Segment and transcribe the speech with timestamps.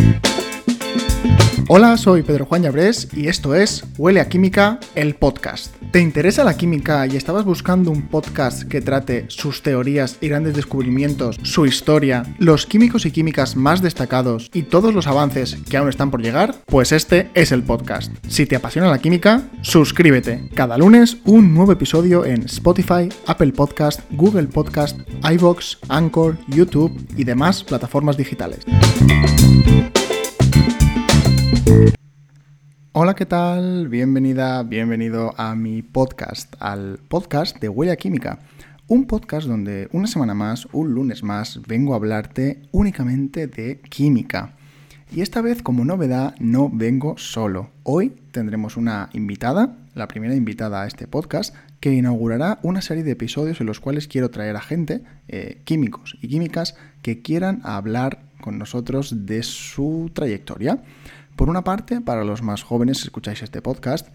[0.00, 0.39] Thank you.
[1.72, 5.72] Hola, soy Pedro Juan Llabrés y esto es Huele a Química, el podcast.
[5.92, 10.56] ¿Te interesa la química y estabas buscando un podcast que trate sus teorías y grandes
[10.56, 15.88] descubrimientos, su historia, los químicos y químicas más destacados y todos los avances que aún
[15.88, 16.56] están por llegar?
[16.66, 18.12] Pues este es el podcast.
[18.26, 20.48] Si te apasiona la química, suscríbete.
[20.54, 27.22] Cada lunes un nuevo episodio en Spotify, Apple Podcast, Google Podcast, iVoox, Anchor, YouTube y
[27.22, 28.66] demás plataformas digitales.
[32.92, 33.86] Hola, ¿qué tal?
[33.86, 38.40] Bienvenida, bienvenido a mi podcast, al podcast de Huella Química.
[38.88, 44.56] Un podcast donde una semana más, un lunes más, vengo a hablarte únicamente de química.
[45.12, 47.70] Y esta vez, como novedad, no vengo solo.
[47.84, 53.12] Hoy tendremos una invitada, la primera invitada a este podcast, que inaugurará una serie de
[53.12, 58.18] episodios en los cuales quiero traer a gente, eh, químicos y químicas, que quieran hablar
[58.40, 60.82] con nosotros de su trayectoria.
[61.40, 64.08] Por una parte, para los más jóvenes, si escucháis este podcast,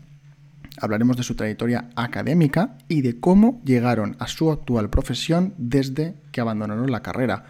[0.80, 6.40] hablaremos de su trayectoria académica y de cómo llegaron a su actual profesión desde que
[6.40, 7.46] abandonaron la carrera.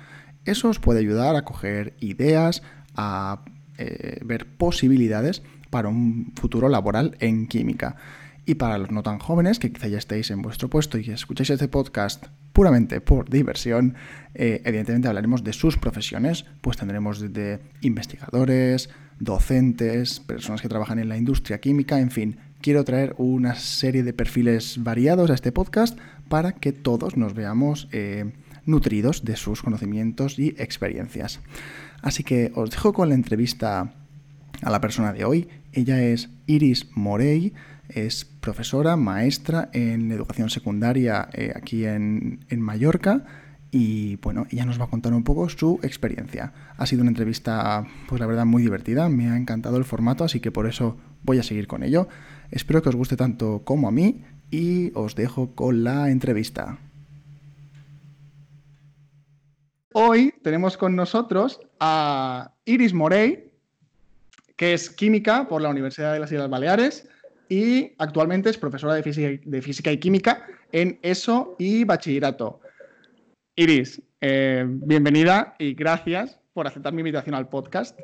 [0.46, 2.64] Eso os puede ayudar a coger ideas,
[2.96, 3.44] a
[3.78, 7.98] eh, ver posibilidades para un futuro laboral en química.
[8.46, 11.50] Y para los no tan jóvenes, que quizá ya estéis en vuestro puesto y escucháis
[11.50, 13.96] este podcast puramente por diversión,
[14.36, 18.90] eh, evidentemente hablaremos de sus profesiones, pues tendremos de investigadores,
[19.20, 24.14] docentes, personas que trabajan en la industria química, en fin, quiero traer una serie de
[24.14, 28.32] perfiles variados a este podcast para que todos nos veamos eh,
[28.66, 31.40] nutridos de sus conocimientos y experiencias.
[32.02, 33.94] Así que os dejo con la entrevista
[34.62, 35.48] a la persona de hoy.
[35.74, 37.54] Ella es Iris Morey,
[37.90, 43.26] es profesora, maestra en educación secundaria eh, aquí en, en Mallorca
[43.72, 46.54] y bueno, ella nos va a contar un poco su experiencia.
[46.78, 50.40] Ha sido una entrevista, pues la verdad, muy divertida, me ha encantado el formato, así
[50.40, 52.08] que por eso voy a seguir con ello.
[52.52, 56.78] Espero que os guste tanto como a mí y os dejo con la entrevista.
[59.94, 63.52] Hoy tenemos con nosotros a Iris Morey,
[64.58, 67.08] que es química por la Universidad de las Islas Baleares
[67.50, 72.60] y actualmente es profesora de física, de física y química en ESO y bachillerato.
[73.58, 77.98] Iris, eh, bienvenida y gracias por aceptar mi invitación al podcast.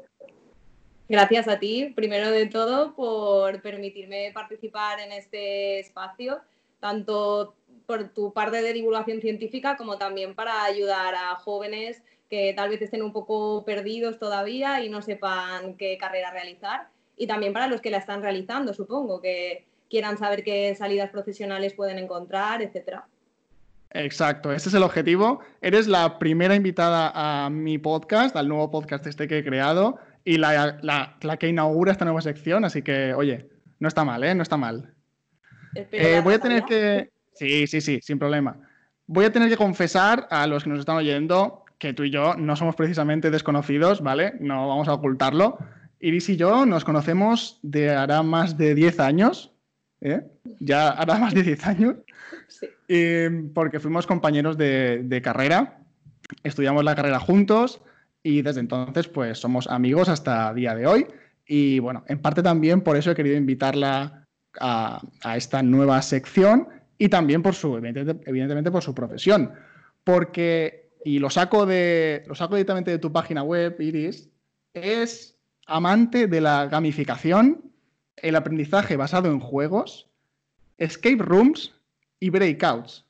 [1.10, 6.40] Gracias a ti, primero de todo, por permitirme participar en este espacio,
[6.80, 7.54] tanto
[7.86, 12.82] por tu parte de divulgación científica como también para ayudar a jóvenes que tal vez
[12.82, 17.82] estén un poco perdidos todavía y no sepan qué carrera realizar, y también para los
[17.82, 23.06] que la están realizando, supongo, que quieran saber qué salidas profesionales pueden encontrar, etcétera.
[23.94, 25.42] Exacto, ese es el objetivo.
[25.62, 30.38] Eres la primera invitada a mi podcast, al nuevo podcast este que he creado y
[30.38, 30.78] la,
[31.40, 34.34] que inaugura esta nueva sección, así que, oye, no está mal, ¿eh?
[34.36, 34.94] No está mal.
[35.76, 37.10] Eh, voy a tener que...
[37.34, 38.58] Sí, sí, sí, sin problema.
[39.08, 42.36] Voy a tener que confesar a los que nos están oyendo que tú y yo
[42.36, 44.34] no somos precisamente desconocidos, ¿vale?
[44.40, 45.58] No vamos a ocultarlo.
[46.00, 49.51] Iris y yo nos conocemos de hará más de 10 años,
[50.02, 50.24] ¿eh?
[50.60, 51.96] Ya hará más de 10 años.
[53.54, 55.80] porque fuimos compañeros de, carrera,
[56.44, 57.82] estudiamos la carrera juntos
[58.24, 61.08] y desde entonces pues somos amigos hasta día de hoy.
[61.46, 64.26] Y bueno, en parte también por eso he querido invitarla
[64.60, 65.02] a,
[65.36, 66.68] esta nueva sección
[66.98, 69.52] y también por su, evidentemente por su profesión.
[70.04, 74.30] Porque, y lo saco, de, lo saco directamente de tu página web, Iris,
[74.74, 77.71] es amante de la gamificación,
[78.22, 80.08] el aprendizaje basado en juegos,
[80.78, 81.74] escape rooms
[82.20, 83.06] y breakouts.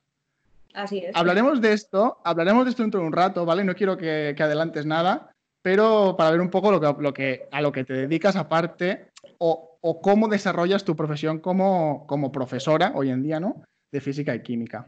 [0.74, 1.16] Así es.
[1.16, 3.64] Hablaremos de esto, hablaremos de esto dentro de un rato, ¿vale?
[3.64, 7.62] No quiero que, adelantes nada, pero para ver un poco lo que, lo que, a
[7.62, 9.68] lo que te dedicas aparte o,
[10.02, 13.64] cómo desarrollas tu profesión como, como, profesora hoy en día, ¿no?
[13.92, 14.88] De física y química.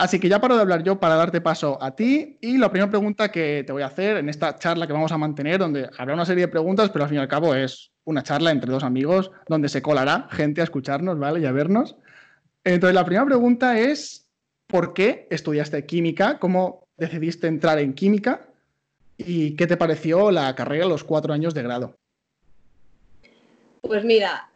[0.00, 2.88] Así que ya paro de hablar yo para darte paso a ti y la primera
[2.88, 6.14] pregunta que te voy a hacer en esta charla que vamos a mantener, donde habrá
[6.14, 8.82] una serie de preguntas, pero al fin y al cabo es una charla entre dos
[8.82, 11.40] amigos donde se colará gente a escucharnos, ¿vale?
[11.40, 11.96] Y a vernos.
[12.64, 14.26] Entonces, la primera pregunta es,
[14.66, 16.38] ¿por qué estudiaste química?
[16.38, 18.48] ¿Cómo decidiste entrar en química?
[19.18, 21.94] ¿Y qué te pareció la carrera los cuatro años de grado?
[23.82, 24.49] Pues mira,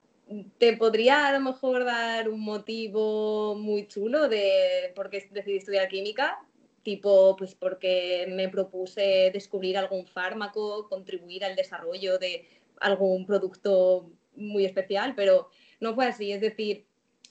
[0.58, 5.88] te podría a lo mejor dar un motivo muy chulo de por qué decidí estudiar
[5.88, 6.38] química,
[6.82, 12.46] tipo, pues porque me propuse descubrir algún fármaco, contribuir al desarrollo de
[12.80, 15.48] algún producto muy especial, pero
[15.80, 16.32] no fue así.
[16.32, 16.84] Es decir,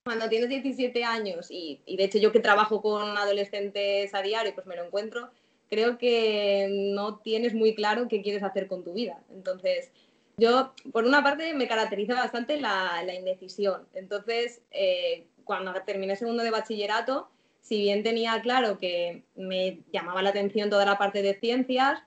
[0.04, 4.68] cuando tienes 17 años, y, de hecho yo que trabajo con adolescentes a diario, pues
[4.68, 5.30] me lo encuentro,
[5.70, 9.24] creo que no tienes muy claro qué quieres hacer con tu vida.
[9.32, 9.92] Entonces,
[10.38, 13.88] yo, por una parte, me caracteriza bastante la, indecisión.
[13.94, 17.30] Entonces, eh, cuando terminé segundo de bachillerato,
[17.62, 22.02] si bien tenía claro que me llamaba la atención toda la parte de ciencias,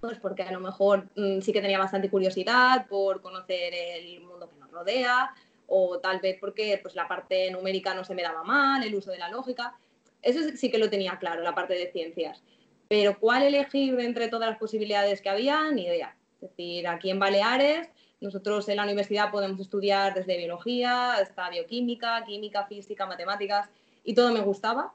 [0.00, 4.48] pues porque a lo mejor mm, sí que tenía bastante curiosidad por conocer el mundo
[4.48, 5.34] que nos rodea,
[5.66, 9.10] o tal vez porque pues, la parte numérica no se me daba mal, el uso
[9.10, 9.74] de la lógica.
[10.22, 12.42] Eso sí que lo tenía claro, la parte de ciencias.
[12.88, 16.16] Pero cuál elegir de entre todas las posibilidades que había, ni idea.
[16.44, 17.88] Decir, aquí en Baleares,
[18.20, 23.68] nosotros en la universidad podemos estudiar desde biología hasta bioquímica, química, física, matemáticas,
[24.04, 24.92] y todo me gustaba.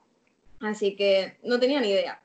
[0.61, 2.21] Así que no tenía ni idea.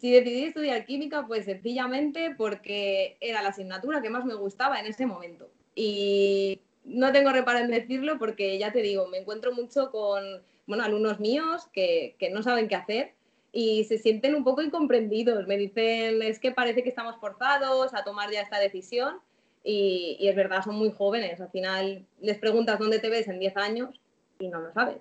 [0.00, 4.86] Si decidí estudiar química, pues sencillamente porque era la asignatura que más me gustaba en
[4.86, 5.48] ese momento.
[5.74, 10.22] Y no tengo reparo en decirlo porque ya te digo, me encuentro mucho con
[10.66, 13.14] bueno, alumnos míos que, que no saben qué hacer
[13.56, 15.46] y se sienten un poco incomprendidos.
[15.46, 19.20] Me dicen, es que parece que estamos forzados a tomar ya esta decisión
[19.62, 21.40] y, y, es verdad, son muy jóvenes.
[21.40, 24.00] Al final les preguntas dónde te ves en 10 años
[24.40, 24.98] y no lo saben.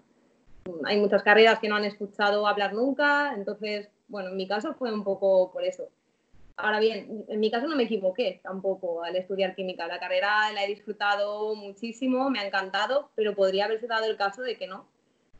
[0.85, 4.94] Hay muchas carreras que no han escuchado hablar nunca, entonces, bueno, en mi caso fue
[4.94, 5.89] un poco por eso.
[6.55, 9.88] Ahora bien, en mi caso no me equivoqué tampoco al estudiar química.
[9.88, 14.44] La carrera la he disfrutado muchísimo, me ha encantado, pero podría haberse dado el caso
[14.44, 14.85] de que no,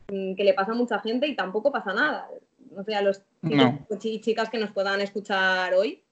[0.08, 2.28] mm, que le pasa a mucha gente y tampoco pasa nada.
[2.76, 6.02] O sea, los chicos y chicas que nos puedan escuchar hoy,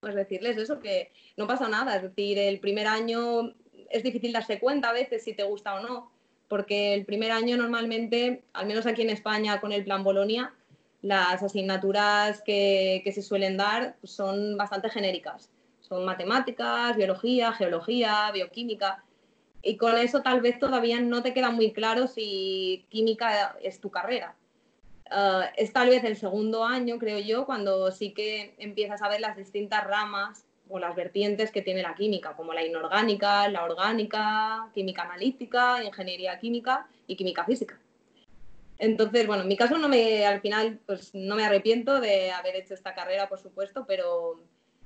[0.00, 1.96] pues decirles eso, que no pasa nada.
[1.96, 3.54] Es decir, el primer año
[3.90, 6.10] es difícil darse cuenta a veces si te gusta o no,
[6.48, 10.52] porque el primer año normalmente, al menos aquí en España con el plan Bolonia,
[11.02, 15.50] las asignaturas que, se suelen dar son bastante genéricas.
[15.80, 19.04] Son matemáticas, biología, geología, bioquímica.
[19.62, 23.90] Y con eso tal vez todavía no te queda muy claro si química es tu
[23.90, 24.36] carrera.
[25.14, 29.20] Ah, es tal vez el segundo año, creo yo, cuando sí que empiezas a ver
[29.20, 34.70] las distintas ramas o las vertientes que tiene la química, como la inorgánica, la orgánica,
[34.72, 37.78] química analítica, ingeniería química y química física.
[38.78, 42.56] Entonces, bueno, en mi caso no me, al final, pues no me arrepiento de haber
[42.56, 44.40] hecho esta carrera, por supuesto, pero,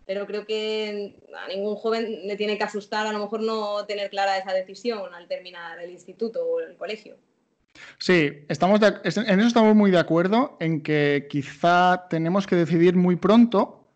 [0.06, 4.10] pero creo que a ningún joven le tiene que asustar a lo mejor no tener
[4.10, 7.16] clara esa decisión al terminar el instituto o el colegio.
[7.98, 13.16] Sí, estamos en eso estamos muy de acuerdo, en que quizá tenemos que decidir muy
[13.16, 13.88] pronto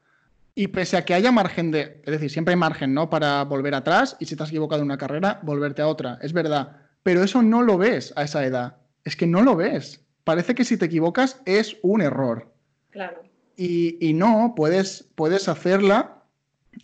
[0.55, 3.09] y pese a que haya margen de, es decir, siempre hay margen, ¿no?
[3.09, 6.33] Para volver atrás y si te has equivocado en una carrera, volverte a otra, es
[6.33, 10.05] verdad, pero eso no lo ves a esa edad es que no lo ves.
[10.25, 12.53] Parece que si te equivocas es un error.
[12.91, 13.23] Claro.
[13.57, 16.23] Y, no, puedes, puedes hacerla,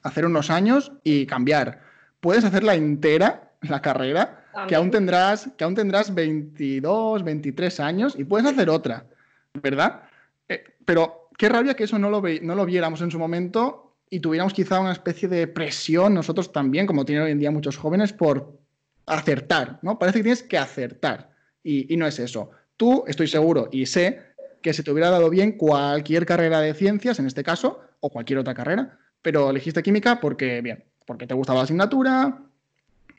[0.02, 1.80] hacer unos años y cambiar.
[2.20, 8.24] Puedes hacerla entera, la carrera, que aún, tendrás, que aún tendrás 22, 23 años y
[8.24, 9.06] puedes hacer otra,
[9.54, 10.02] ¿verdad?
[10.48, 14.20] Eh, pero qué rabia que eso no lo, no lo viéramos en su momento y
[14.20, 18.12] tuviéramos quizá una especie de presión nosotros también, como tienen hoy en día muchos jóvenes,
[18.12, 18.58] por
[19.06, 19.98] acertar, ¿no?
[19.98, 21.30] Parece que tienes que acertar.
[21.62, 22.50] Y, no es eso.
[22.76, 24.20] Tú, estoy seguro y sé
[24.62, 28.38] que se te hubiera dado bien cualquier carrera de ciencias, en este caso, o cualquier
[28.38, 32.42] otra carrera, pero elegiste química porque, bien, porque te gustaba la asignatura,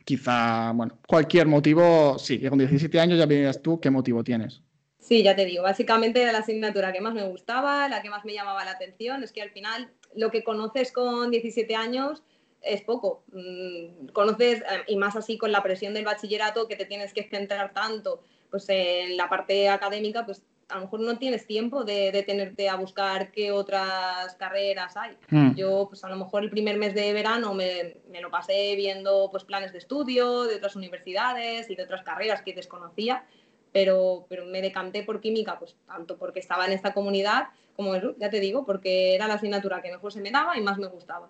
[0.08, 4.62] quizá, bueno, cualquier motivo, sí, que con 17 años ya veías tú qué motivo tienes.
[5.00, 8.24] Sí, ya te digo, básicamente era la asignatura que más me gustaba, la que más
[8.24, 12.24] me llamaba la atención, es que al final lo que conoces con 17 años
[12.62, 13.26] es poco.
[13.34, 17.24] Mm, conoces, eh, y más así con la presión del bachillerato, que te tienes que
[17.24, 22.12] centrar tanto pues en la parte académica, pues a lo mejor no tienes tiempo de
[22.12, 25.18] detenerte a buscar qué otras carreras hay.
[25.30, 25.56] Hmm.
[25.56, 29.30] Yo, pues a lo mejor el primer mes de verano me, me, lo pasé viendo
[29.32, 33.26] pues planes de estudio de otras universidades y de otras carreras que desconocía,
[33.72, 38.30] pero, pero me decanté por química, pues tanto porque estaba en esta comunidad, como ya
[38.30, 41.30] te digo, porque era la asignatura que mejor se me daba y más me gustaba.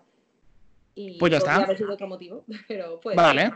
[0.94, 1.56] Y pues ya está.
[1.56, 3.14] haber sido otro motivo, pero pues...
[3.14, 3.52] Vale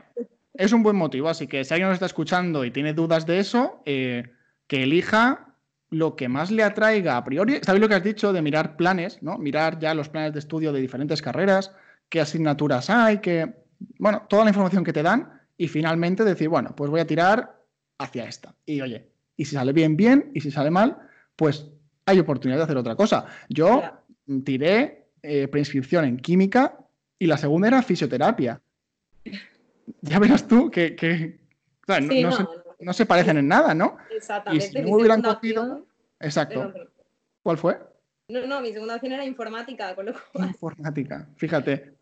[0.55, 3.39] es un buen motivo, así que si alguien nos está escuchando y tiene dudas de
[3.39, 4.31] eso, eh,
[4.67, 5.52] que elija
[5.93, 7.61] lo que más le atraiga a priori.
[7.63, 9.37] ¿Sabéis lo que has dicho de mirar planes, ¿no?
[9.37, 11.71] Mirar ya los planes de estudio de diferentes carreras,
[12.09, 13.55] qué asignaturas hay, qué.
[13.99, 17.63] Bueno, toda la información que te dan y finalmente decir, bueno, pues voy a tirar
[17.99, 18.55] hacia esta.
[18.65, 19.07] Y oye,
[19.37, 20.97] y si sale bien, bien, y si sale mal,
[21.37, 21.69] pues
[22.07, 23.27] hay oportunidad de hacer otra cosa.
[23.51, 23.83] Yo
[24.45, 26.79] tiré eh, preinscripción en química
[27.19, 28.61] y la segunda era fisioterapia
[30.01, 31.39] ya verás tú que,
[31.87, 32.49] no,
[32.93, 33.97] se, parecen en nada, ¿no?
[34.11, 34.67] Exactamente.
[34.67, 35.87] Y si no hubieran cogido...
[36.21, 36.73] Exacto.
[37.43, 37.79] ¿Cuál fue?
[38.29, 40.49] No, no, mi segunda opción era informática, con lo cual...
[40.49, 41.95] Informática, fíjate.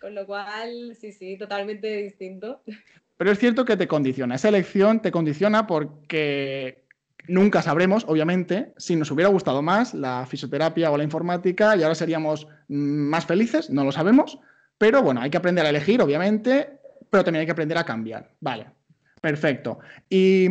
[0.00, 2.62] Con lo cual, sí, sí, totalmente distinto.
[3.16, 4.34] Pero es cierto que te condiciona.
[4.34, 6.84] Esa elección te condiciona porque
[7.28, 11.94] nunca sabremos, obviamente, si nos hubiera gustado más la fisioterapia o la informática y ahora
[11.94, 14.38] seríamos más felices, no lo sabemos,
[14.78, 18.30] pero bueno, hay que aprender a elegir, obviamente, pero también hay que aprender a cambiar.
[18.40, 18.66] Vale,
[19.22, 19.78] perfecto.
[20.10, 20.48] Y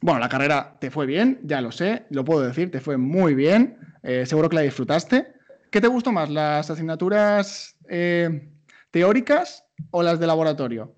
[0.00, 3.34] bueno, la carrera te fue bien, ya lo sé, lo puedo decir, te fue muy
[3.34, 5.26] bien, eh, seguro que la disfrutaste.
[5.70, 8.48] ¿Qué te gustó más, las asignaturas eh,
[8.92, 10.94] teóricas o las de laboratorio?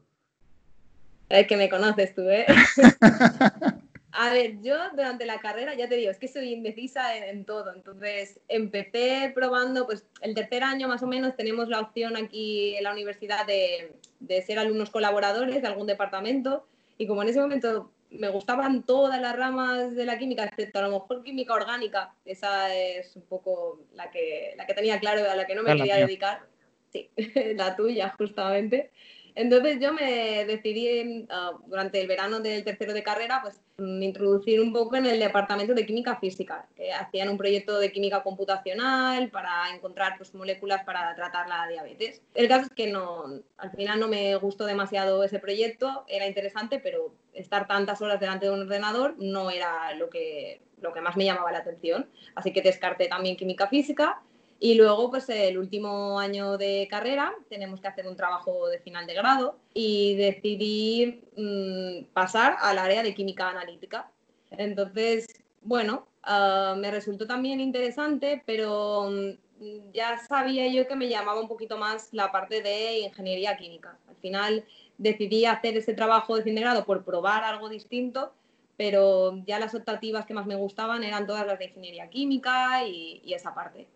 [1.31, 2.47] Es que me conoces tú, ¿eh?
[4.12, 7.73] A ver, yo durante la carrera, ya te digo, es que soy indecisa en, todo.
[7.73, 12.83] Entonces, empecé probando, pues el tercer año más o menos tenemos la opción aquí en
[12.83, 16.67] la universidad de, de ser alumnos colaboradores de algún departamento.
[16.99, 20.83] Y como en ese momento me gustaban todas las ramas de la química, excepto a
[20.83, 25.37] lo mejor química orgánica, esa es un poco la que, la que tenía claro, a
[25.37, 26.47] la que no me quería dedicar.
[26.93, 27.11] Sí,
[27.55, 28.90] la tuya, justamente.
[29.38, 34.61] Entonces yo me decidí ah, durante el verano del tercero de carrera, pues mm, introducir
[34.61, 39.30] un poco en el departamento de química física, que hacían un proyecto de química computacional
[39.30, 42.21] para encontrar pues, moléculas para tratar la diabetes.
[42.35, 43.26] El caso es que no,
[43.59, 48.47] al final no me gustó demasiado ese proyecto, era interesante, pero estar tantas horas delante
[48.47, 52.11] de un ordenador no era lo que, lo que más me llamaba la atención.
[52.35, 54.21] Así que descarté también química física
[54.61, 59.07] y luego, pues el último año de carrera, tenemos que hacer un trabajo de final
[59.07, 64.11] de grado y decidí mm, pasar al área de química analítica.
[64.50, 65.29] Entonces,
[65.62, 71.49] bueno, ah, me resultó también interesante, pero mm, ya sabía yo que me llamaba un
[71.49, 73.97] poquito más la parte de ingeniería química.
[74.09, 74.65] Al final
[74.99, 78.33] decidí hacer ese trabajo de fin de grado por probar algo distinto,
[78.77, 83.33] pero ya las optativas que más me gustaban eran todas las de ingeniería química y
[83.33, 83.87] esa parte.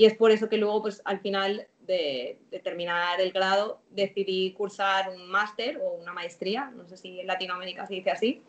[0.00, 5.10] Y es por eso que luego, pues al final de, terminar el grado, decidí cursar
[5.10, 8.40] un máster o una maestría, no sé si en Latinoamérica se dice así,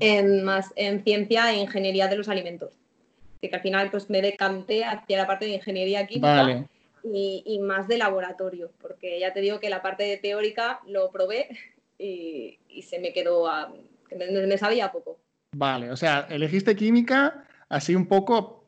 [0.00, 2.74] en, más, en ciencia e ingeniería de los alimentos.
[3.38, 6.66] Así que al final pues me decanté hacia la parte de ingeniería química.
[7.02, 11.48] Y, más de laboratorio, porque ya te digo que la parte teórica lo probé
[11.96, 13.72] y, se me quedó, a,
[14.14, 15.18] me, me, sabía poco.
[15.56, 18.66] Vale, o sea, elegiste química así un poco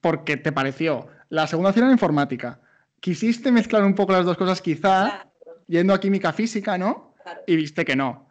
[0.00, 2.60] porque te pareció la segunda opción era informática.
[3.00, 5.26] Quisiste mezclar un poco las dos cosas, quizá,
[5.66, 7.14] yendo a química física, ¿no?
[7.46, 8.28] Y viste que no.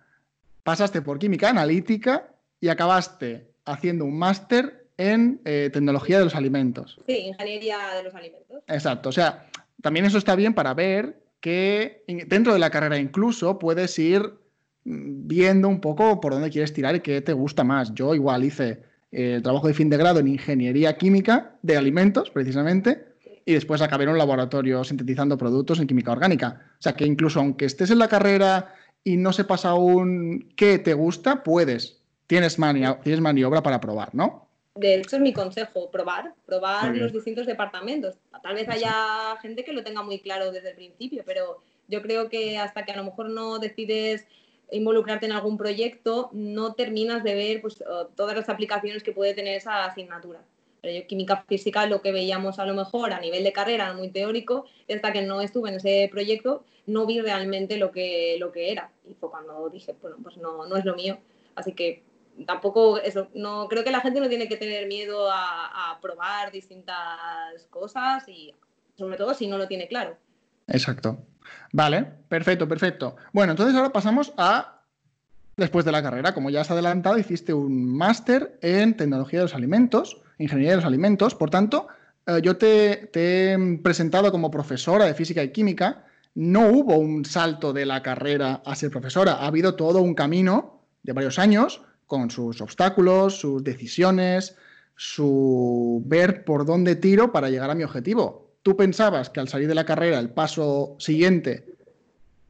[0.63, 6.99] Pasaste por química analítica y acabaste haciendo un máster en eh, tecnología de los alimentos.
[7.05, 8.63] Sí, ingeniería de los alimentos.
[8.67, 9.09] Exacto.
[9.09, 9.47] O sea,
[9.81, 14.21] también eso está bien para ver que dentro de la carrera incluso puedes ir
[14.85, 17.93] mm, viendo un poco por dónde quieres tirar y qué te gusta más.
[17.93, 18.83] Yo igual hice
[19.15, 23.05] el trabajo de fin de grado en ingeniería química de alimentos, precisamente,
[23.45, 26.61] y después acabé en un laboratorio sintetizando productos en química orgánica.
[26.79, 30.93] O sea que incluso aunque estés en la carrera y no sepas aún qué te
[30.93, 32.57] gusta, puedes, tienes,
[33.03, 34.49] tienes maniobra para probar, ¿no?
[34.75, 38.17] De hecho, es mi consejo, probar, probar los distintos departamentos.
[38.43, 42.27] Tal vez haya gente que lo tenga muy claro desde el principio, pero yo creo
[42.27, 44.27] que hasta que a lo mejor no decides
[44.71, 49.33] involucrarte en algún proyecto, no terminas de ver pues, eh, todas las aplicaciones que puede
[49.33, 50.41] tener esa asignatura.
[50.81, 54.09] Pero yo, química física, lo que veíamos a lo mejor a nivel de carrera, muy
[54.09, 58.71] teórico, hasta que no estuve en ese proyecto, no vi realmente lo que, lo que
[58.71, 58.91] era.
[59.09, 61.17] Y fue cuando dije, bueno, pues no, no es lo mío.
[61.55, 62.03] Así que
[62.45, 66.51] tampoco eso, no creo que la gente no tiene que tener miedo a, a probar
[66.51, 68.53] distintas cosas y
[68.97, 70.17] sobre todo si no lo tiene claro.
[70.67, 71.17] Exacto.
[71.71, 73.15] Vale, perfecto, perfecto.
[73.33, 74.81] Bueno, entonces ahora pasamos a
[75.57, 76.33] después de la carrera.
[76.33, 80.85] Como ya has adelantado, hiciste un máster en tecnología de los alimentos, ingeniería de los
[80.85, 81.35] alimentos.
[81.35, 81.87] Por tanto,
[82.25, 86.05] eh, yo te, he presentado como profesora de física y química.
[86.33, 89.33] No hubo un salto de la carrera a ser profesora.
[89.35, 94.55] Ha habido todo un camino de varios años con sus obstáculos, sus decisiones,
[94.95, 99.67] su ver por dónde tiro para llegar a mi objetivo tú pensabas que al salir
[99.67, 101.67] de la carrera el paso siguiente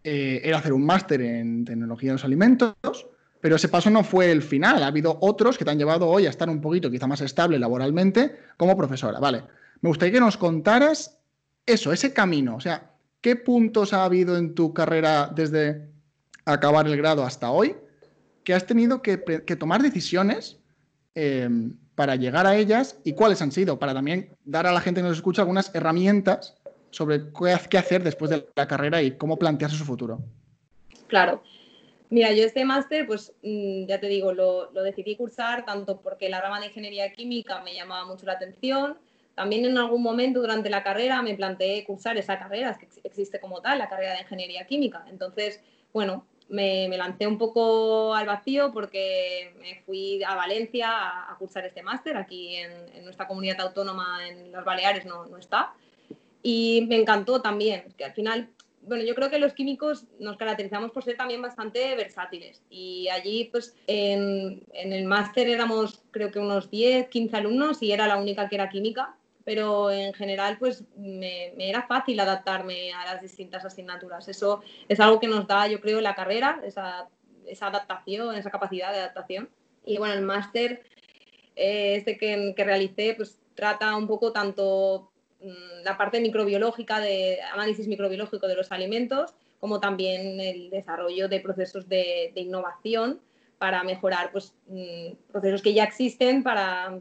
[0.01, 2.73] eh, era hacer un máster en tecnología de los alimentos,
[3.41, 4.81] pero ese paso no fue el final.
[4.81, 7.59] Ha habido otros que te han llevado hoy a estar un poquito quizá más estable
[7.59, 9.19] laboralmente como profesora.
[9.19, 9.43] Vale,
[9.81, 11.19] me gustaría que nos contaras
[11.65, 12.55] eso, ese camino.
[12.55, 15.89] O sea, ¿qué puntos ha habido en tu carrera desde
[16.45, 17.75] acabar el grado hasta hoy
[18.45, 19.17] que has tenido que,
[19.59, 20.59] tomar decisiones
[21.13, 21.49] eh,
[21.95, 25.07] para llegar a ellas y cuáles han sido, para también dar a la gente que
[25.07, 26.55] nos escucha algunas herramientas
[26.91, 27.21] sobre
[27.69, 30.19] qué hacer después de la carrera y cómo plantearse su futuro.
[31.07, 31.41] Claro.
[32.09, 36.39] Mira, yo este máster, pues mm, ya te digo, lo, decidí cursar tanto porque la
[36.39, 38.97] rama de ingeniería química me llamaba mucho la atención,
[39.33, 43.61] también en algún momento durante la carrera me planteé cursar esa carrera, que existe como
[43.61, 45.05] tal, la carrera de ingeniería química.
[45.09, 45.61] Entonces,
[45.91, 51.83] bueno, me, lancé un poco al vacío porque me fui a Valencia a, cursar este
[51.83, 52.17] máster.
[52.17, 55.73] Aquí en, nuestra comunidad autónoma, en las Baleares, no, no está.
[56.41, 58.49] Y me encantó también, que al final
[58.87, 62.61] bueno, yo creo que los químicos nos caracterizamos por ser también bastante versátiles.
[62.69, 68.07] Y allí, pues, en, el máster éramos, creo que unos 10, 15 alumnos y era
[68.07, 69.15] la única que era química.
[69.45, 74.27] Pero en general, pues, me, era fácil adaptarme a las distintas asignaturas.
[74.27, 77.07] Eso es algo que nos da, yo creo, la carrera, esa,
[77.61, 79.49] adaptación, esa capacidad de adaptación.
[79.85, 80.83] Y bueno, el máster
[81.55, 85.11] eh, este que, que realicé, pues, trata un poco tanto
[85.45, 91.39] Mm, la parte microbiológica, de análisis microbiológico de los alimentos, como también el desarrollo de
[91.39, 93.21] procesos de, innovación
[93.57, 96.99] para mejorar pues, mm, procesos que ya existen para,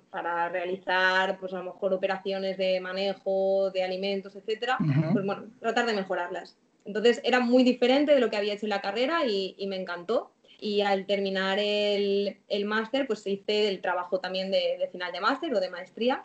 [0.51, 4.79] realizar pues, a lo mejor operaciones de manejo de alimentos, etcétera,
[5.13, 6.57] pues bueno, tratar de mejorarlas.
[6.85, 10.33] Entonces era muy diferente de lo que había hecho en la carrera y, me encantó.
[10.61, 15.53] Y al terminar el, máster, pues hice el trabajo también de, de final de máster
[15.55, 16.25] o de maestría,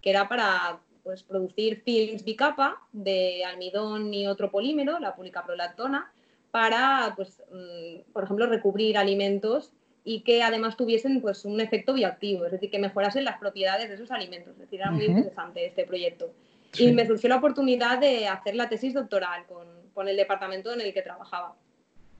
[0.00, 6.12] que era para pues, producir films bicapa de almidón y otro polímero, la policaprolactona,
[6.54, 9.72] para, pues, mm, por ejemplo, recubrir alimentos
[10.04, 13.96] y que además tuviesen pues, un efecto bioactivo, es decir, que mejorasen las propiedades de
[13.96, 14.52] esos alimentos.
[14.52, 16.32] Es decir, era muy interesante este proyecto.
[16.78, 20.80] Y me surgió la oportunidad de hacer la tesis doctoral con, con el departamento en
[20.80, 21.56] el que trabajaba.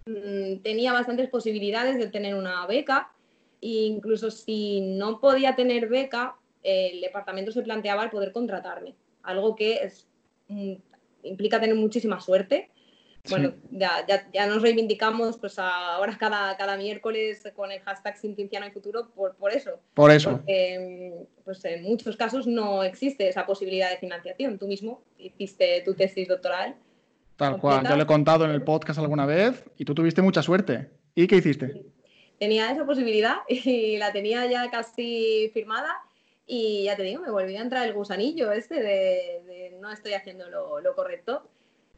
[0.07, 3.13] Mm, tenía bastantes posibilidades de obtener una beca
[3.61, 9.55] e incluso si no podía tener beca, el departamento se planteaba el poder contratarme, algo
[9.55, 10.09] que es,
[10.49, 10.73] mm,
[11.23, 12.73] implica tener muchísima suerte.
[13.31, 18.67] Bueno, ya, ya, nos reivindicamos pues ahora cada, cada miércoles con el hashtag sin Cinciano
[18.67, 19.81] y Futuro por, por eso.
[19.95, 20.33] Por eso.
[20.33, 24.59] Porque pues en muchos casos no existe esa posibilidad de financiación.
[24.59, 26.77] Tú mismo hiciste tu tesis doctoral.
[27.37, 30.43] Tal cual, yo lo he contado en el podcast alguna vez y tú tuviste mucha
[30.43, 30.91] suerte.
[31.15, 31.83] ¿Y qué hiciste?
[32.39, 35.97] Tenía esa posibilidad y la tenía ya casi firmada
[36.47, 40.49] y ya te digo, me volvió a entrar el gusanillo este de, no estoy haciendo
[40.51, 41.49] lo, correcto.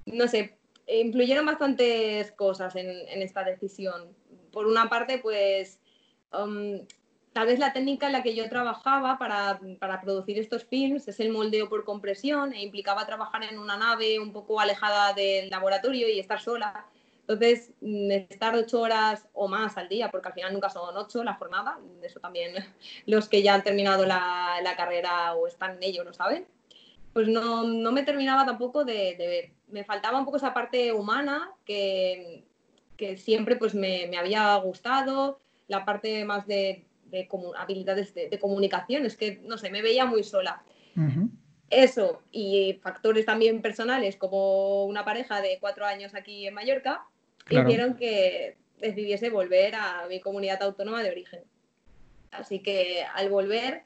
[0.06, 0.55] No sé,
[0.86, 4.14] influyeron bastantes cosas en, esta decisión.
[4.52, 5.80] Por una parte, pues
[6.32, 6.78] um,
[7.32, 11.30] tal vez la técnica en la que yo trabajaba para, producir estos films es el
[11.30, 16.18] moldeo por compresión e implicaba trabajar en una nave un poco alejada del laboratorio y
[16.18, 16.86] estar sola.
[17.20, 21.24] Entonces, mm, estar ocho horas o más al día, porque al final nunca son ocho
[21.24, 22.54] la jornada, eso también
[23.06, 26.46] los que ya han terminado la, carrera o están en ello lo saben,
[27.16, 29.50] pues no, me terminaba tampoco de, ver.
[29.68, 32.44] Me faltaba un poco esa parte humana que,
[33.16, 36.84] siempre pues me, había gustado, la parte más de,
[37.56, 40.62] habilidades de, comunicación, es que, no sé, me veía muy sola.
[41.70, 47.06] Eso y factores también personales como una pareja de cuatro años aquí en Mallorca,
[47.48, 51.40] hicieron que decidiese volver a mi comunidad autónoma de origen.
[52.30, 53.84] Así que al volver,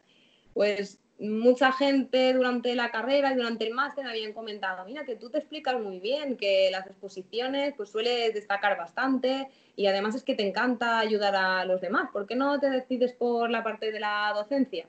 [0.52, 5.16] pues mucha gente durante la carrera y durante el máster me habían comentado, mira que
[5.16, 10.24] tú te explicas muy bien, que las exposiciones pues sueles destacar bastante y además es
[10.24, 13.92] que te encanta ayudar a los demás, ¿por qué no te decides por la parte
[13.92, 14.87] de la docencia?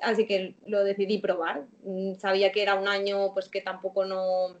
[0.00, 1.64] Así que lo decidí probar.
[1.82, 4.56] Mm, sabía que era un año pues que tampoco no,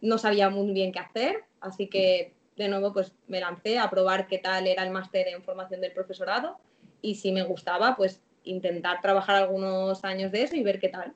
[0.00, 4.28] no sabía muy bien qué hacer, así que de nuevo pues me lancé a probar
[4.28, 6.58] qué tal era el máster en formación del profesorado
[7.00, 11.12] y si me gustaba pues intentar trabajar algunos años de eso y ver qué tal.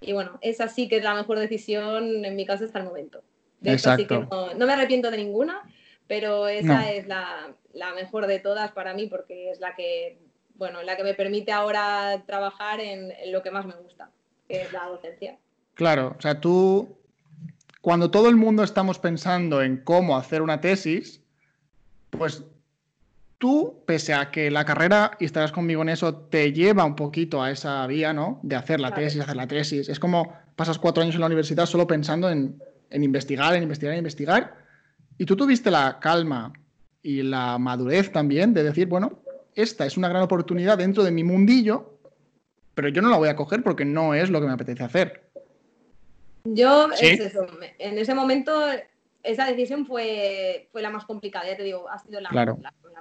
[0.00, 3.22] Y bueno, esa sí que es la mejor decisión en mi caso hasta el momento.
[3.60, 4.26] De Exacto.
[4.56, 5.62] no, me arrepiento de ninguna,
[6.06, 7.54] pero esa es la,
[7.94, 10.18] mejor de todas para mí porque es la que,
[10.54, 14.10] bueno, la que me permite ahora trabajar en, en lo que más me gusta,
[14.48, 15.38] que es la docencia.
[15.74, 16.96] Claro, o sea, tú
[17.80, 21.22] cuando todo el mundo estamos pensando en cómo hacer una tesis,
[22.10, 22.44] pues
[23.40, 27.42] tú, pese a que la carrera, y estarás conmigo en eso, te lleva un poquito
[27.42, 28.38] a esa vía, ¿no?
[28.42, 29.88] De hacer la tesis, hacer la tesis.
[29.88, 34.00] Es como pasas cuatro años en la universidad solo pensando en, investigar, en investigar, en
[34.00, 34.54] investigar.
[35.16, 36.52] Y tú tuviste la calma
[37.02, 39.22] y la madurez también de decir, bueno,
[39.54, 41.98] esta es una gran oportunidad dentro de mi mundillo,
[42.74, 45.30] pero yo no la voy a coger porque no es lo que me apetece hacer.
[46.44, 47.46] Yo, es eso,
[47.78, 48.52] en ese momento
[49.22, 52.30] esa decisión fue, fue la más complicada, ya te digo, ha sido la,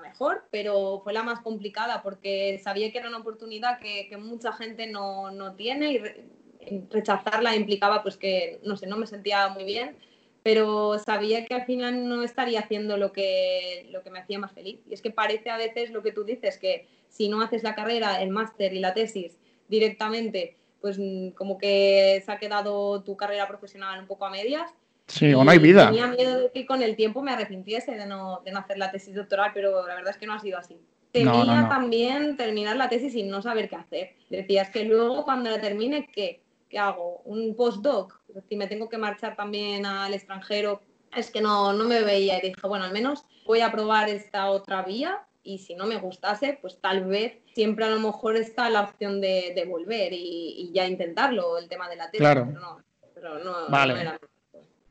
[0.01, 4.87] mejor, pero fue la más complicada porque sabía que era una oportunidad que, mucha gente
[4.87, 9.97] no, tiene y rechazarla implicaba pues que, no sé, no me sentía muy bien,
[10.43, 14.53] pero sabía que al final no estaría haciendo lo que, lo que me hacía más
[14.53, 14.79] feliz.
[14.89, 17.75] Y es que parece a veces lo que tú dices, que si no haces la
[17.75, 20.97] carrera, el máster y la tesis directamente, pues
[21.35, 24.71] como que se ha quedado tu carrera profesional un poco a medias.
[25.09, 25.87] Sí, o no hay vida.
[25.87, 28.91] Tenía miedo de que con el tiempo me arrepintiese de no, de no hacer la
[28.91, 30.77] tesis doctoral, pero la verdad es que no ha sido así.
[31.11, 34.15] Temía también terminar la tesis sin no saber qué hacer.
[34.29, 36.43] Decías que luego cuando la termine, ¿qué?
[36.69, 37.21] ¿Qué hago?
[37.25, 38.21] ¿Un postdoc?
[38.47, 40.81] Si me tengo que marchar también al extranjero,
[41.15, 44.51] es que no, no me veía y dije, bueno, al menos voy a probar esta
[44.51, 48.69] otra vía y si no me gustase, pues tal vez siempre a lo mejor está
[48.69, 52.19] la opción de, volver y, ya intentarlo, el tema de la tesis.
[52.19, 52.45] Claro.
[52.45, 52.83] Pero no,
[53.15, 53.99] pero no, vale.
[53.99, 54.19] era...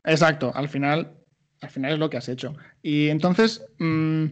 [0.03, 1.13] Exacto, al final,
[1.61, 2.55] al final es lo que has hecho.
[2.81, 4.25] Y entonces, mm,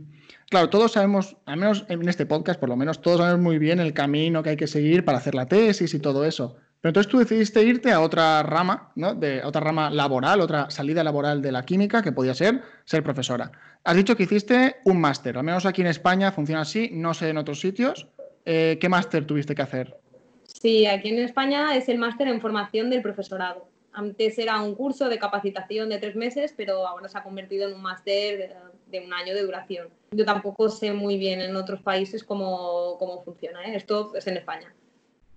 [0.49, 3.79] claro, todos sabemos, al menos en este podcast, por lo menos todos sabemos muy bien
[3.79, 6.57] el camino que hay que seguir para hacer la tesis y todo eso.
[6.79, 9.15] Pero entonces tú decidiste irte a otra rama, ¿no?
[9.15, 13.51] De otra rama laboral, otra salida laboral de la química, que podía ser ser profesora.
[13.83, 17.29] Has dicho que hiciste un máster, al menos aquí en España funciona así, no sé
[17.29, 18.07] en otros sitios.
[18.45, 19.97] Eh, ¿Qué máster tuviste que hacer?
[20.43, 23.67] Sí, aquí en España es el máster en formación del profesorado.
[23.97, 27.73] Antes era un curso de capacitación de tres meses, pero ahora se ha convertido en
[27.73, 28.55] un máster
[28.85, 29.87] de, un año de duración.
[30.11, 33.65] Yo tampoco sé muy bien en otros países cómo, cómo funciona.
[33.65, 33.75] ¿eh?
[33.75, 34.71] Esto es en España.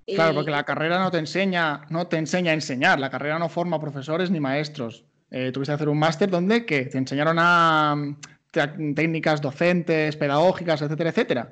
[0.06, 3.48] Claro, porque la carrera no te enseña, no te enseña a enseñar, la carrera no
[3.48, 5.06] forma profesores ni maestros.
[5.30, 6.84] Eh, tuviste que hacer un máster donde ¿qué?
[6.84, 11.50] te enseñaron a mm, técnicas docentes, pedagógicas, etcétera, etcétera.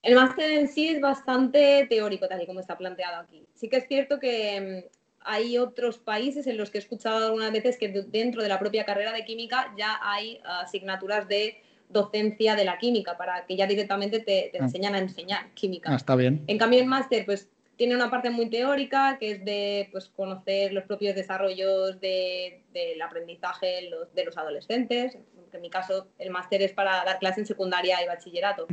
[0.00, 3.48] El máster en sí es bastante teórico, tal y como está planteado aquí.
[3.54, 7.52] Sí que es cierto que mm, hay otros países en los que he escuchado algunas
[7.52, 12.64] veces que dentro de la propia carrera de química ya hay asignaturas de docencia de
[12.64, 14.64] la química, para que ya directamente te, te ah.
[14.64, 15.92] enseñan a enseñar química.
[15.92, 16.42] Ah, está bien.
[16.46, 20.72] En cambio, el máster, pues tiene una parte muy teórica, que es de pues, conocer
[20.72, 25.16] los propios desarrollos de, del aprendizaje de los adolescentes.
[25.52, 28.66] En mi caso, el máster es para dar clases en secundaria y bachillerato.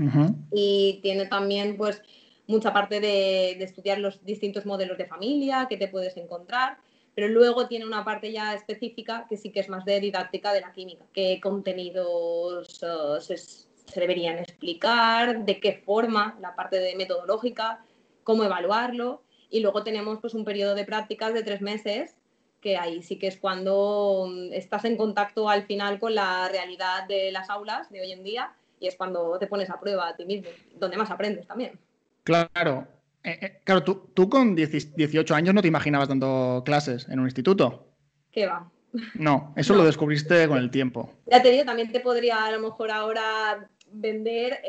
[0.52, 2.02] Y tiene también pues,
[2.48, 6.78] mucha parte de, estudiar los distintos modelos de familia que te puedes encontrar.
[7.16, 10.62] Pero luego tiene una parte ya específica que sí que es más de didáctica de
[10.62, 11.06] la química.
[11.14, 15.46] ¿Qué contenidos uh, se, se deberían explicar?
[15.46, 16.38] ¿De qué forma?
[16.42, 17.86] La parte de metodológica
[18.24, 19.22] cómo evaluarlo.
[19.50, 22.16] Y luego tenemos pues un periodo de prácticas de tres meses,
[22.60, 27.08] que ahí sí que es cuando mm, estás en contacto al final con la realidad
[27.08, 30.16] de las aulas de hoy en día y es cuando te pones a prueba a
[30.16, 31.80] ti mismo, donde más aprendes también.
[32.24, 32.88] Claro.
[33.24, 37.26] Eh, eh, claro, tú, tú con 18 años no te imaginabas dando clases en un
[37.26, 37.88] instituto.
[38.32, 38.70] ¿Qué va?
[39.16, 41.12] No, eso lo descubriste con el tiempo.
[41.26, 44.62] Ya te digo, también te podría a lo mejor ahora vender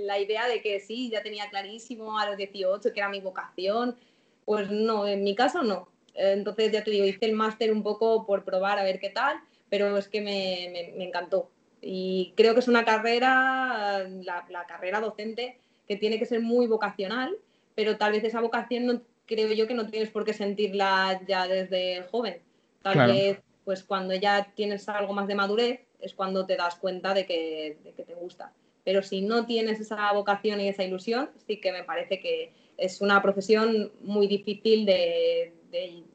[0.00, 3.96] la idea de que sí, ya tenía clarísimo a los 18 que era mi vocación.
[4.44, 5.88] Pues no, en mi caso no.
[6.14, 9.36] Entonces, ya te digo, hice el máster un poco por probar a ver qué tal,
[9.68, 11.50] pero es que me, me, encantó.
[11.80, 15.58] Y creo que es una carrera, la, la, carrera docente,
[15.90, 17.36] que tiene que ser muy vocacional,
[17.74, 21.48] pero tal vez esa vocación no, creo yo que no tienes por qué sentirla ya
[21.48, 22.36] desde joven.
[22.80, 27.12] Tal vez, pues cuando ya tienes algo más de madurez, es cuando te das cuenta
[27.12, 28.52] de que, te gusta.
[28.84, 33.00] Pero si no tienes esa vocación y esa ilusión, sí que me parece que es
[33.00, 35.54] una profesión muy difícil de,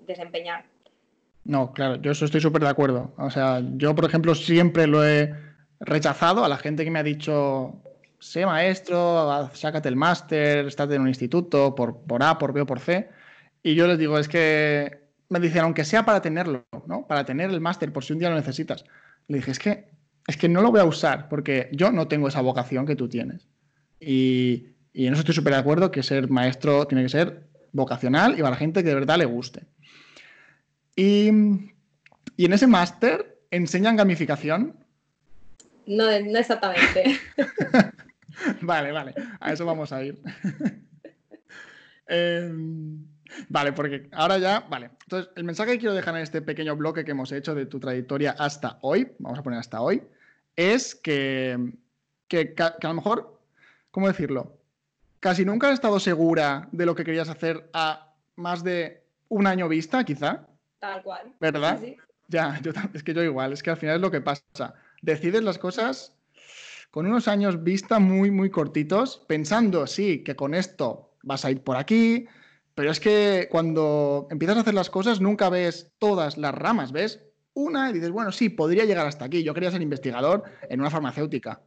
[0.08, 0.64] desempeñar.
[1.44, 3.14] No, claro, yo eso estoy súper de acuerdo.
[3.18, 5.34] O sea, yo, por ejemplo, siempre lo he
[5.82, 7.82] rechazado a la gente que me ha dicho,
[8.26, 12.66] sé maestro, sácate el máster, estate en un instituto, por, por A, por B o
[12.66, 13.08] por C.
[13.62, 17.06] Y yo les digo, es que me dicen, aunque sea para tenerlo, ¿no?
[17.08, 18.84] Para tener el máster, por si un día lo necesitas.
[19.28, 19.90] Le dije, es que,
[20.28, 23.08] es que no lo voy a usar porque yo no tengo esa vocación que tú
[23.08, 23.48] tienes.
[24.00, 28.38] Y, en eso estoy súper de acuerdo que ser maestro tiene que ser vocacional y
[28.38, 29.66] para la gente que de verdad le guste.
[30.96, 34.76] Y, en ese máster enseñan gamificación.
[35.86, 37.20] No, no exactamente.
[38.62, 40.22] vale, vale, a eso vamos a ir.
[42.08, 42.52] eh,
[43.50, 44.92] Vale, porque ahora ya, vale.
[45.04, 47.80] Entonces, el mensaje que quiero dejar en este pequeño bloque que hemos hecho de tu
[47.80, 50.04] trayectoria hasta hoy, vamos a poner hasta hoy,
[50.56, 51.74] es que,
[52.28, 53.40] que, a lo mejor,
[53.92, 54.58] ¿cómo decirlo?
[55.20, 59.68] Casi nunca has estado segura de lo que querías hacer a más de un año
[59.68, 60.48] vista, quizá.
[60.80, 61.34] Tal cual.
[61.40, 61.82] ¿Verdad?
[62.28, 62.60] Ya,
[62.94, 64.76] es que yo igual, es que al final es lo que pasa.
[65.02, 66.16] Decides las cosas
[66.96, 71.62] con unos años vista muy, muy cortitos, pensando, sí, que con esto vas a ir
[71.62, 72.26] por aquí,
[72.74, 77.22] pero es que cuando empiezas a hacer las cosas nunca ves todas las ramas, ves
[77.54, 79.44] una y dices, bueno, sí, podría llegar hasta aquí.
[79.44, 81.64] Yo quería ser investigador en una farmacéutica.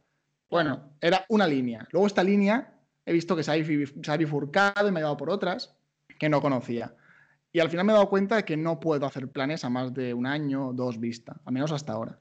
[0.49, 1.87] Bueno, era una línea.
[1.91, 5.75] Luego esta línea he visto que se ha, bifurcado y me ha llevado por otras
[6.17, 6.95] que no conocía.
[7.53, 9.93] Y al final me he dado cuenta de que no puedo hacer planes a más
[9.93, 12.17] de un año o dos vistas, al menos hasta ahora.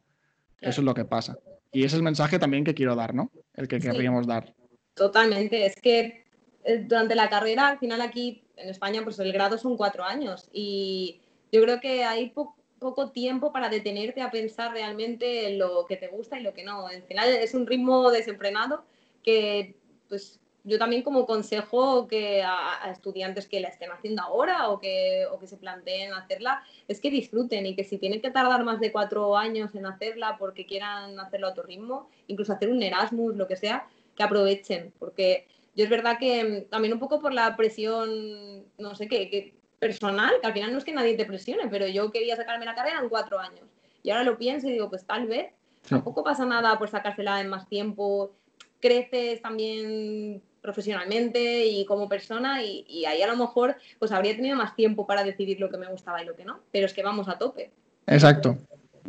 [0.60, 1.38] Eso es lo que pasa.
[1.72, 3.30] Y ese es el mensaje también que quiero dar, ¿no?
[3.54, 4.54] El que querríamos dar.
[4.94, 5.66] Totalmente.
[5.66, 6.24] Es que
[6.64, 10.48] eh, durante la carrera, al final aquí en España, pues el grado son cuatro años
[10.52, 11.20] y
[11.52, 12.32] yo creo que hay
[12.78, 16.64] poco tiempo para detenerte a pensar realmente en lo que te gusta y lo que
[16.64, 16.86] no.
[16.86, 18.84] Al final es un ritmo desenfrenado
[19.22, 19.76] que
[20.08, 25.26] pues yo también como consejo que a, estudiantes que la estén haciendo ahora o que,
[25.30, 28.80] o que se planteen hacerla, es que disfruten y que si tienen que tardar más
[28.80, 33.36] de cuatro años en hacerla porque quieran hacerlo a tu ritmo, incluso hacer un Erasmus,
[33.36, 35.46] lo que sea, que aprovechen, porque
[35.78, 40.32] yo es verdad que mm, también un poco por la presión, no sé qué, personal,
[40.40, 42.98] que al final no es que nadie te presione, pero yo quería sacarme la carrera
[43.00, 43.64] en cuatro años.
[44.02, 45.52] Y ahora lo pienso y digo, pues tal vez,
[45.88, 48.32] tampoco pasa nada por sacársela en más tiempo,
[48.80, 54.76] creces también profesionalmente y como persona y, ahí a lo mejor pues habría tenido más
[54.76, 57.28] tiempo para decidir lo que me gustaba y lo que no, pero es que vamos
[57.28, 57.70] a tope.
[58.06, 58.56] Exacto.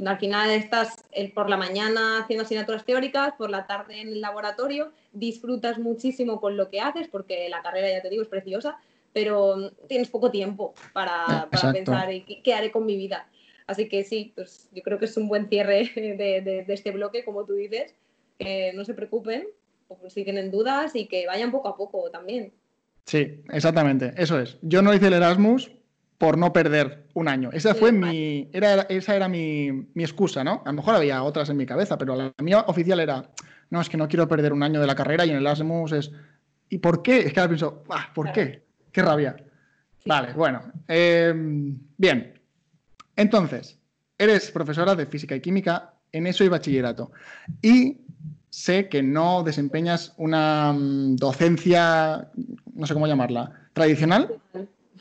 [0.06, 1.04] Al final estás
[1.34, 6.56] por la mañana haciendo asignaturas teóricas, por la tarde en el laboratorio, disfrutas muchísimo con
[6.56, 8.78] lo que haces porque la carrera, ya te digo, es preciosa,
[9.12, 12.08] pero tienes poco tiempo para, pensar
[12.44, 13.28] qué haré con mi vida.
[13.68, 17.26] Así que sí, pues yo creo que es un buen cierre de, de este bloque,
[17.26, 17.94] como tú dices,
[18.38, 19.48] que no se preocupen,
[19.98, 22.54] pues, si tienen dudas y que vayan poco a poco también.
[23.06, 24.58] Sí, exactamente, eso es.
[24.62, 25.72] Yo no hice el Erasmus
[26.20, 27.50] por no perder un año.
[27.52, 30.62] Esa fue mi, era, esa era mi, excusa, ¿no?
[30.66, 33.30] A lo mejor había otras en mi cabeza, pero la mía oficial era,
[33.70, 35.94] no, es que no quiero perder un año de la carrera y en el Erasmus
[35.94, 36.12] es,
[36.70, 37.20] ¿y por qué?
[37.20, 38.64] Es que ahora pienso, ah, ¿por qué?
[38.92, 39.36] Qué rabia.
[40.06, 40.62] Vale, bueno.
[40.88, 42.40] Em, bien.
[43.16, 43.80] Entonces,
[44.18, 47.12] eres profesora de física y química en eso y bachillerato.
[47.62, 47.98] Y
[48.50, 52.30] sé que no desempeñas una mm, docencia,
[52.74, 54.36] no sé cómo llamarla, tradicional.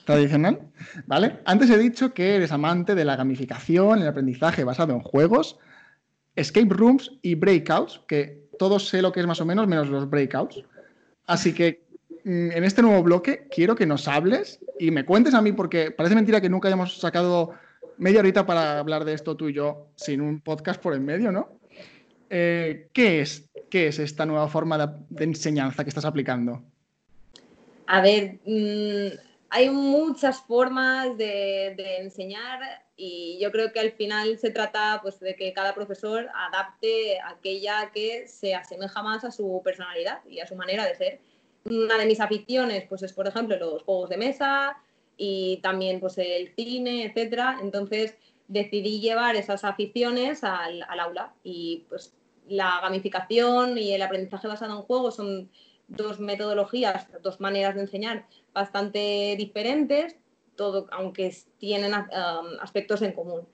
[0.05, 0.61] Tradicional,
[1.07, 1.39] ¿vale?
[1.45, 5.59] Antes he dicho que eres amante de la gamificación, el aprendizaje basado en juegos,
[6.35, 10.09] escape rooms y breakouts, que todos sé lo que es más o menos, menos los
[10.09, 10.63] breakouts.
[11.27, 11.85] Así que
[12.25, 15.91] mm, en este nuevo bloque quiero que nos hables y me cuentes a mí, porque
[15.91, 17.53] parece mentira que nunca hayamos sacado
[17.99, 21.33] media horita para hablar de esto tú y yo sin un podcast por en medio,
[21.33, 21.58] ¿no?
[22.31, 26.63] Eh, ¿qué, es, ¿qué es esta nueva forma de, enseñanza que estás aplicando?
[27.87, 29.19] A ver, mm,
[29.51, 32.61] hay muchas formas de, enseñar
[32.97, 37.91] y yo creo que al final se trata pues, de que cada profesor adapte aquella
[37.93, 41.21] que se asemeja más a su personalidad y a su manera de ser.
[41.65, 44.77] Una de mis aficiones pues, es, por ejemplo, los juegos de mesa
[45.17, 47.59] y también pues, el cine, etc.
[47.63, 48.17] Entonces
[48.49, 52.18] decidí llevar esas aficiones al, al aula y pues
[52.49, 55.51] la gamificación y el aprendizaje basado en juegos son
[55.89, 60.17] dos metodologías, dos maneras de enseñar bastante diferentes,
[60.57, 63.47] todo, aunque tienen um, aspectos en común.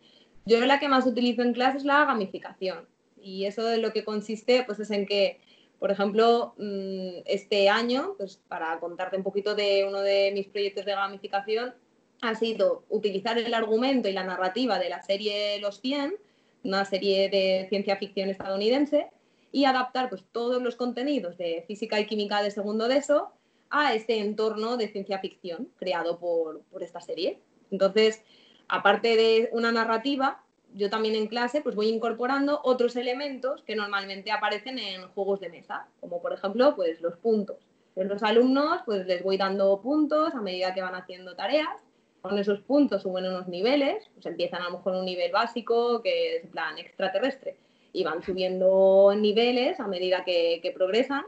[0.46, 2.86] Yo la que más utilizo en clase es la gamificación
[3.20, 5.40] y eso de lo que consiste pues es en que,
[5.78, 10.84] por ejemplo, mm, este año, pues para contarte un poquito de uno de mis proyectos
[10.84, 11.74] de gamificación,
[12.20, 16.14] ha sido utilizar el argumento y la narrativa de la serie Los 100
[16.64, 19.10] una serie de ciencia ficción estadounidense
[19.52, 23.30] y adaptar pues, todos los contenidos de física y química de segundo de eso
[23.70, 27.40] a este entorno de ciencia ficción creado por, esta serie.
[27.70, 28.22] Entonces,
[28.68, 30.42] aparte de una narrativa,
[30.74, 35.50] yo también en clase pues voy incorporando otros elementos que normalmente aparecen en juegos de
[35.50, 37.58] mesa, como por ejemplo pues los puntos.
[37.94, 41.76] Los alumnos pues les voy dando puntos a medida que van haciendo tareas
[42.24, 46.36] con esos puntos suben unos niveles, pues empiezan a lo mejor un nivel básico, que
[46.36, 47.58] es en plan extraterrestre,
[47.92, 51.22] y van subiendo niveles a medida que, progresan.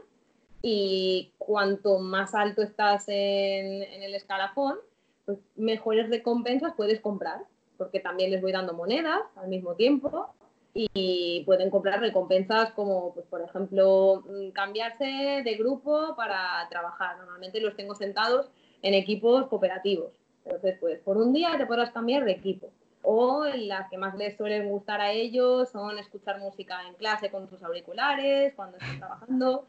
[0.63, 4.77] Y cuanto más alto estás en, el escalafón,
[5.25, 7.41] pues mejores recompensas puedes comprar,
[7.77, 10.33] porque también les voy dando monedas al mismo tiempo
[10.73, 15.05] y pueden comprar recompensas como, pues, por ejemplo, mm, cambiarse
[15.45, 17.17] de grupo para trabajar.
[17.17, 18.49] Normalmente los tengo sentados
[18.81, 20.11] en equipos cooperativos.
[20.47, 22.71] Entonces, pues por un día te podrás cambiar de equipo.
[23.01, 27.49] O las que más les suelen gustar a ellos son escuchar música en clase con
[27.49, 29.65] sus auriculares, cuando están trabajando,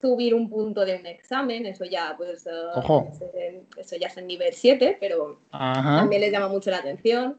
[0.00, 4.52] subir un punto de un examen, eso ya, pues, eh, eso ya es en nivel
[4.52, 7.38] 7, pero también les llama mucho la atención.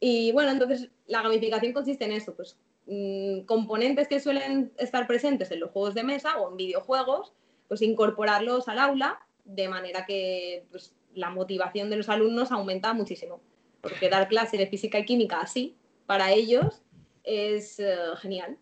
[0.00, 5.50] Y bueno, entonces la gamificación consiste en eso, pues mm, componentes que suelen estar presentes
[5.52, 7.32] en los juegos de mesa o en videojuegos,
[7.68, 13.40] pues incorporarlos al aula de manera que pues, la motivación de los alumnos aumenta muchísimo.
[13.80, 16.82] Porque dar clase de física y química así, para ellos,
[17.22, 18.56] es eh, genial.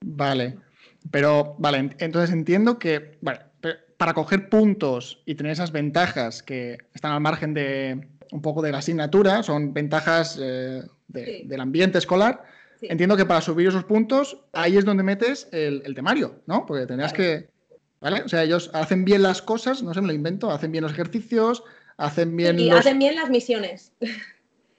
[0.00, 0.58] Vale,
[1.10, 3.18] pero vale, entonces entiendo que
[3.96, 8.72] para coger puntos y tener esas ventajas que están al margen de un poco de
[8.72, 12.42] la asignatura, son ventajas eh, del ambiente escolar.
[12.82, 16.66] Entiendo que para subir esos puntos, ahí es donde metes el, temario, ¿no?
[16.66, 17.48] Porque tendrías que.
[18.00, 18.22] ¿Vale?
[18.22, 20.92] O sea, ellos hacen bien las cosas, no sé, me lo invento, hacen bien los
[20.92, 21.64] ejercicios,
[21.96, 22.58] hacen bien.
[22.58, 23.92] Y hacen bien las misiones.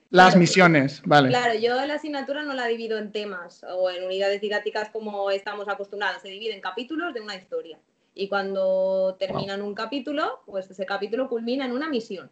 [0.09, 1.27] Las misiones, vale.
[1.27, 5.67] Claro, yo la asignatura no la divido en temas o en unidades didácticas como estamos
[5.67, 7.77] acostumbrados, se divide en capítulos de una historia.
[8.13, 12.31] Y cuando terminan un capítulo, pues ese capítulo culmina en una misión.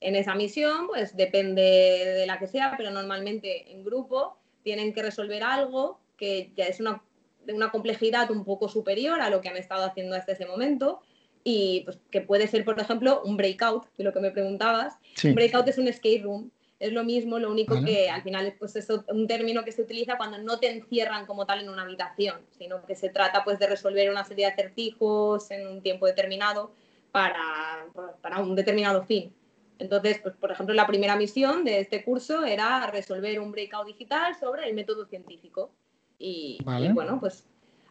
[0.00, 5.02] En esa misión, pues depende de la que sea, pero normalmente en grupo tienen que
[5.02, 7.02] resolver algo que ya es una,
[7.44, 11.02] de una complejidad un poco superior a lo que han estado haciendo hasta ese momento
[11.48, 14.98] y pues, que puede ser, por ejemplo, un breakout, de lo que me preguntabas.
[15.22, 18.74] Un breakout es un escape room, es lo mismo, lo único que al final pues,
[18.74, 22.40] es un término que se utiliza cuando no te encierran como tal en una habitación,
[22.58, 26.72] sino que se trata pues, de resolver una serie de acertijos en un tiempo determinado
[27.12, 27.86] para,
[28.20, 29.32] para un determinado fin.
[29.78, 34.34] Entonces, pues, por ejemplo, la primera misión de este curso era resolver un breakout digital
[34.34, 35.70] sobre el método científico.
[36.18, 37.46] y bueno, pues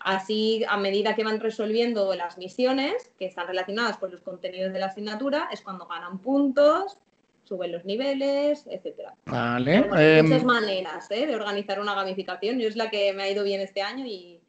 [0.06, 4.78] Así, a medida que van resolviendo las misiones que están relacionadas con los contenidos de
[4.78, 7.00] la asignatura, es cuando ganan puntos,
[7.44, 9.10] suben los niveles, etc.
[9.26, 9.80] Vale.
[9.80, 11.26] muchas em, maneras ¿eh?
[11.26, 12.60] de organizar una gamificación.
[12.60, 14.40] Yo es la que me ha ido bien este año y.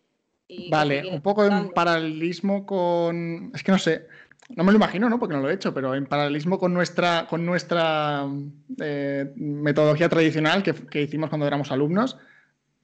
[0.69, 3.51] vale, un poco en paralelismo con.
[3.55, 4.09] Es que no sé.
[4.51, 5.19] No me lo imagino, ¿no?
[5.19, 8.27] Porque no lo he hecho, pero en paralelismo con nuestra, con nuestra
[8.79, 12.19] eh, metodología tradicional que, que hicimos cuando éramos alumnos,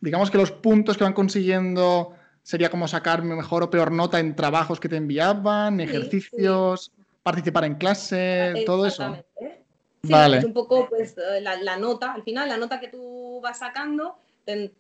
[0.01, 4.35] digamos que los puntos que van consiguiendo sería como sacar mejor o peor nota en
[4.35, 9.17] trabajos que te enviaban, ejercicios, participar en clase, todo eso.
[10.03, 10.39] Sí, vale.
[10.39, 14.17] es un poco pues, la, nota, al final, la nota que tú vas sacando,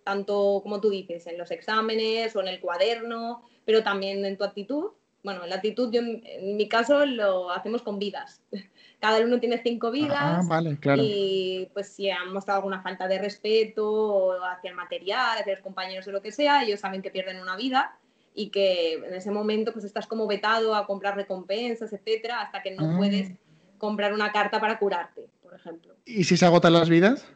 [0.04, 4.44] tanto como tú dices, en los exámenes o en el cuaderno, pero también en tu
[4.44, 4.90] actitud.
[5.22, 8.42] Bueno, en la actitud, yo en mi caso lo hacemos con vidas.
[9.02, 10.16] cada uno tiene cinco vidas.
[10.16, 11.02] Ah, vale, claro.
[11.04, 16.06] Y pues si han mostrado alguna falta de respeto hacia el material, hacia los compañeros
[16.06, 17.98] o lo que sea, ellos saben que pierden una vida
[18.32, 22.76] y que en ese momento pues estás como vetado a comprar recompensas, etcétera, hasta que
[22.76, 22.94] no ah.
[22.96, 23.32] puedes
[23.76, 25.96] comprar una carta para curarte, por ejemplo.
[26.04, 27.26] ¿Y si se agotan las vidas?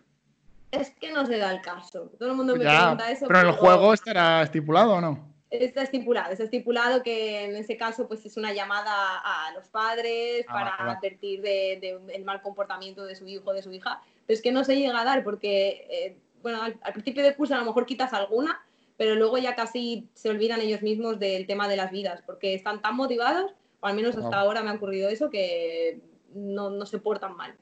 [0.70, 2.12] Es que no se da el caso.
[2.16, 3.26] Todo el mundo me pregunta eso.
[3.26, 5.35] Pero en el juego estará estipulado o no?
[5.48, 10.44] Está estipulado, está estipulado que en ese caso pues es una llamada a los padres
[10.48, 14.42] ah, para advertir del mal comportamiento de su hijo o de su hija, pero es
[14.42, 17.64] que no se llega a dar porque, eh, bueno, al, principio de curso a lo
[17.64, 18.60] mejor quitas alguna,
[18.96, 22.82] pero luego ya casi se olvidan ellos mismos del tema de las vidas, porque están
[22.82, 26.00] tan motivados, o al menos hasta ahora me ha ocurrido eso, que
[26.34, 27.54] no, no se portan mal.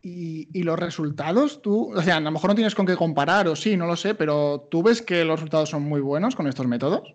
[0.00, 3.56] Y, los resultados, tú, o sea, a lo mejor no tienes con qué comparar o
[3.56, 6.66] sí, no lo sé, pero ¿tú ves que los resultados son muy buenos con estos
[6.66, 7.14] métodos?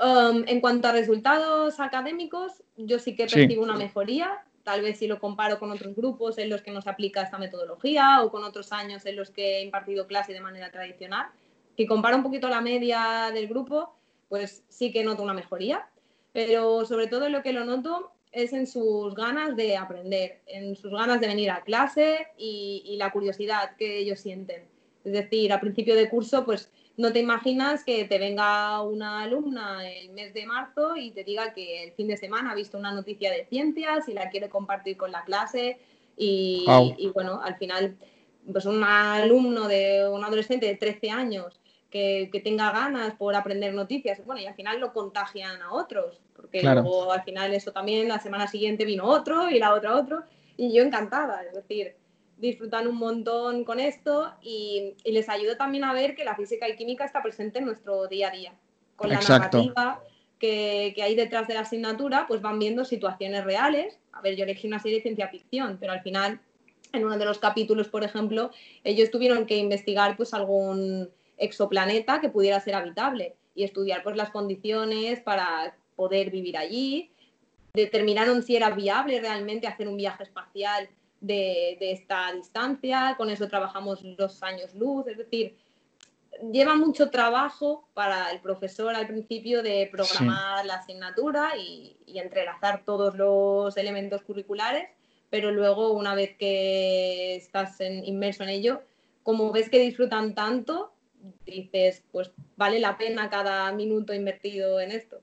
[0.00, 4.44] Um, en cuanto a resultados académicos, yo sí que percibo una mejoría.
[4.62, 8.22] Tal vez si lo comparo con otros grupos en los que nos aplica esta metodología
[8.22, 11.26] o con otros años en los que he impartido clase de manera tradicional.
[11.76, 13.94] Si comparo un poquito la media del grupo,
[14.28, 15.86] pues sí que noto una mejoría.
[16.32, 20.92] Pero sobre todo lo que lo noto es en sus ganas de aprender, en sus
[20.92, 24.62] ganas de venir a clase y, la curiosidad que ellos sienten.
[25.04, 29.90] Es decir, a principio de curso, pues no te imaginas que te venga una alumna
[29.90, 32.92] el mes de marzo y te diga que el fin de semana ha visto una
[32.92, 35.78] noticia de ciencias y la quiere compartir con la clase
[36.18, 36.66] y,
[36.98, 37.96] y bueno, al final,
[38.52, 41.58] pues un alumno de un adolescente de 13 años
[41.90, 46.62] que, tenga ganas por aprender noticias, bueno, y al final lo contagian a otros, porque
[46.62, 50.22] luego al final eso también, la semana siguiente vino otro y la otra otro,
[50.56, 51.94] y yo encantada, es decir,
[52.36, 56.76] disfrutan un montón con esto y, les ayuda también a ver que la física y
[56.76, 58.52] química está presente en nuestro día a día,
[58.96, 60.02] con la narrativa
[60.38, 63.98] que, que, hay detrás de la asignatura, pues van viendo situaciones reales.
[64.12, 66.40] A ver, yo elegí una serie de ciencia ficción, pero al final,
[66.92, 68.50] en uno de los capítulos, por ejemplo,
[68.84, 74.30] ellos tuvieron que investigar pues algún exoplaneta que pudiera ser habitable y estudiar pues, las
[74.30, 77.10] condiciones para poder vivir allí.
[77.74, 80.88] Determinaron si era viable realmente hacer un viaje espacial
[81.20, 85.56] de, esta distancia, con eso trabajamos los años luz, es decir,
[86.52, 92.84] lleva mucho trabajo para el profesor al principio de programar la asignatura y, y, entrelazar
[92.84, 94.88] todos los elementos curriculares,
[95.30, 98.82] pero luego una vez que estás inmerso en ello,
[99.22, 100.92] como ves que disfrutan tanto,
[101.44, 105.20] dices, pues vale la pena cada minuto invertido en esto.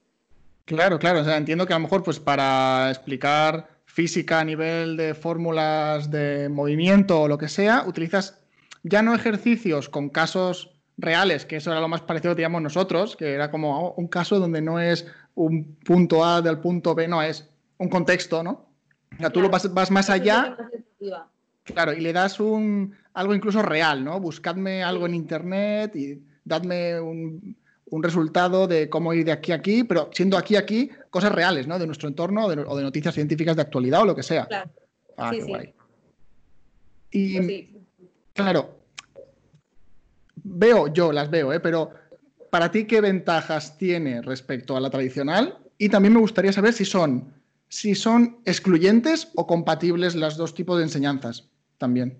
[0.66, 4.98] Claro, claro, o sea, entiendo que a lo mejor pues para explicar física a nivel
[4.98, 8.42] de fórmulas de movimiento o lo que sea, utilizas
[8.84, 13.16] ya no ejercicios con casos reales, que eso era lo más parecido que teníamos nosotros,
[13.16, 17.22] que era como un caso donde no es un punto A del punto B, no,
[17.22, 18.70] es un contexto, ¿no?
[19.16, 20.58] O sea, tú lo vas, vas más allá.
[21.64, 24.20] Claro, y le das un, algo incluso real, ¿no?
[24.20, 27.56] Buscadme algo en internet y dadme un,
[28.02, 31.68] resultado de cómo ir de aquí a aquí, pero siendo aquí a aquí cosas reales,
[31.68, 31.78] ¿no?
[31.78, 34.48] De nuestro entorno o de, noticias científicas de actualidad o lo que sea.
[34.48, 34.72] Claro.
[35.16, 35.74] Ah, qué guay.
[37.12, 37.84] Y, pues
[38.34, 38.80] Claro,
[40.44, 41.60] veo, yo las veo, ¿eh?
[41.60, 41.92] pero
[42.50, 45.60] para ti, ¿qué ventajas tiene respecto a la tradicional?
[45.78, 47.32] Y también me gustaría saber si son,
[47.68, 51.48] si son excluyentes o compatibles los dos tipos de enseñanzas
[51.78, 52.18] también.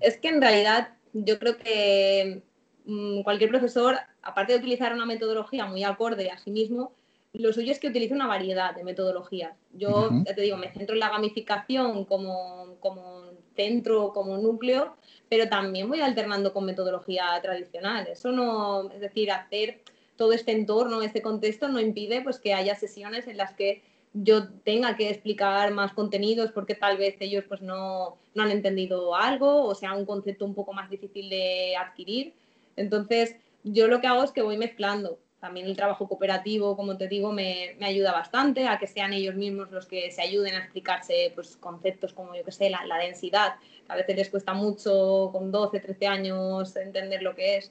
[0.00, 2.42] Es que en realidad yo creo que
[2.84, 6.92] mm, cualquier profesor, aparte de utilizar una metodología muy acorde a sí mismo,
[7.32, 9.56] lo suyo es que utilice una variedad de metodologías.
[9.72, 13.24] Yo, ya te digo, me centro en la gamificación como, como
[13.54, 14.96] centro, como núcleo,
[15.28, 18.06] pero también voy alternando con metodología tradicional.
[18.06, 19.80] Eso no, es decir, hacer
[20.16, 23.82] todo este entorno, este contexto, no impide pues, que haya sesiones en las que
[24.14, 29.14] yo tenga que explicar más contenidos porque tal vez ellos pues, no, no han entendido
[29.14, 32.34] algo o sea un concepto un poco más difícil de adquirir.
[32.76, 37.08] Entonces, yo lo que hago es que voy mezclando también el trabajo cooperativo, como te
[37.08, 41.32] digo, me, ayuda bastante a que sean ellos mismos los que se ayuden a explicarse
[41.34, 43.54] pues, conceptos como, yo que sé, la, densidad.
[43.88, 47.70] A veces les cuesta mucho con 12, 13 años entender lo que es.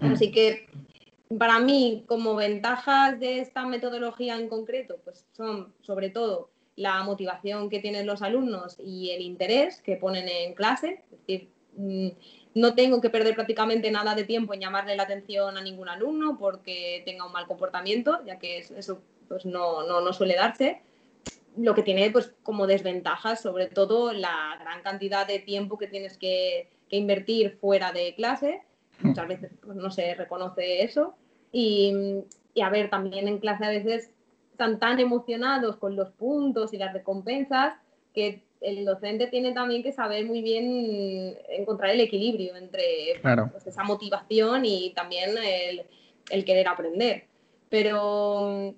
[0.00, 0.12] Mm.
[0.12, 0.66] Así que
[1.38, 7.70] para mí, como ventajas de esta metodología en concreto, pues son sobre todo la motivación
[7.70, 11.02] que tienen los alumnos y el interés que ponen en clase.
[11.12, 12.08] Es decir, mm,
[12.54, 16.38] no tengo que perder prácticamente nada de tiempo en llamarle la atención a ningún alumno
[16.38, 20.82] porque tenga un mal comportamiento, ya que eso pues no, no, suele darse.
[21.56, 26.16] Lo que tiene pues como desventajas, sobre todo la gran cantidad de tiempo que tienes
[26.16, 28.62] que, invertir fuera de clase.
[29.00, 31.16] Muchas veces pues, no se reconoce eso.
[31.50, 31.92] Y,
[32.54, 34.13] y a ver, también en clase a veces
[34.54, 37.74] están tan emocionados con los puntos y las recompensas
[38.14, 43.82] que el docente tiene también que saber muy bien encontrar el equilibrio entre pues, esa
[43.82, 45.30] motivación y también
[46.30, 47.26] el, querer aprender.
[47.68, 48.74] Pero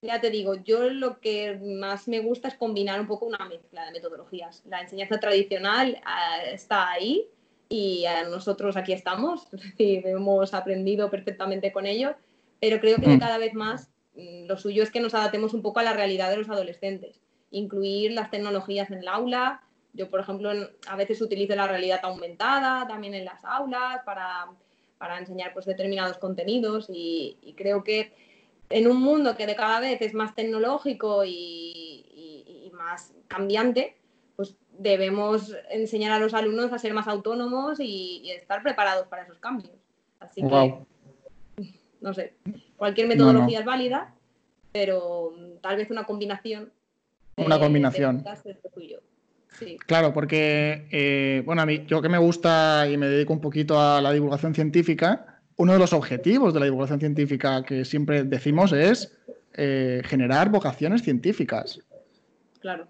[0.00, 3.84] ya te digo, yo lo que más me gusta es combinar un poco una mezcla
[3.84, 4.62] de metodologías.
[4.66, 7.28] La enseñanza tradicional ah, está ahí
[7.68, 9.46] y nosotros aquí estamos,
[9.78, 12.14] y hemos aprendido perfectamente con ello,
[12.58, 13.20] pero creo que mm.
[13.20, 16.36] cada vez más lo suyo es que nos adaptemos un poco a la realidad de
[16.36, 19.62] los adolescentes incluir las tecnologías en el aula.
[19.92, 20.50] Yo, por ejemplo,
[20.86, 26.86] a veces utilizo la realidad aumentada también en las aulas para, enseñar pues, determinados contenidos
[26.88, 28.12] y, creo que
[28.68, 33.96] en un mundo que de cada vez es más tecnológico y, más cambiante,
[34.36, 39.38] pues debemos enseñar a los alumnos a ser más autónomos y, estar preparados para esos
[39.38, 39.74] cambios.
[40.20, 40.74] Así que,
[42.00, 42.34] no sé,
[42.80, 44.14] cualquier metodología es válida,
[44.72, 46.72] pero tal vez una combinación
[47.36, 48.24] una combinación.
[49.86, 53.78] Claro, porque, eh, bueno, a mí, yo que me gusta y me dedico un poquito
[53.80, 58.72] a la divulgación científica, uno de los objetivos de la divulgación científica que siempre decimos
[58.72, 59.16] es
[59.54, 61.80] eh, generar vocaciones científicas.
[62.60, 62.88] Claro.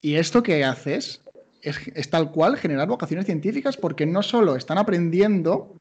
[0.00, 1.22] Y esto que haces
[1.62, 5.74] es, tal cual generar vocaciones científicas porque no solo están aprendiendo,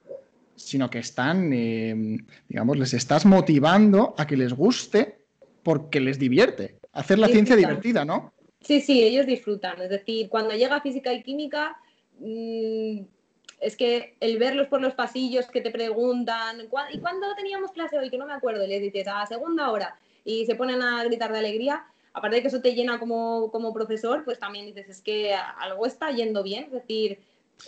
[0.55, 5.19] sino que están, eh, digamos, les estás motivando a que les guste
[5.63, 8.33] porque les divierte hacer la ciencia divertida, ¿no?
[8.61, 9.81] Sí, sí, ellos disfrutan.
[9.81, 11.77] Es decir, cuando llega física y química,
[12.19, 13.01] mm,
[13.59, 18.09] es que el verlos por los pasillos que te preguntan, ¿y cuándo teníamos clase hoy?
[18.09, 21.31] Que no me acuerdo, y les dices, a segunda hora, y se ponen a gritar
[21.31, 21.85] de alegría.
[22.13, 25.85] Aparte de que eso te llena como, como profesor, pues también dices, es que algo
[25.85, 27.19] está yendo bien, es decir,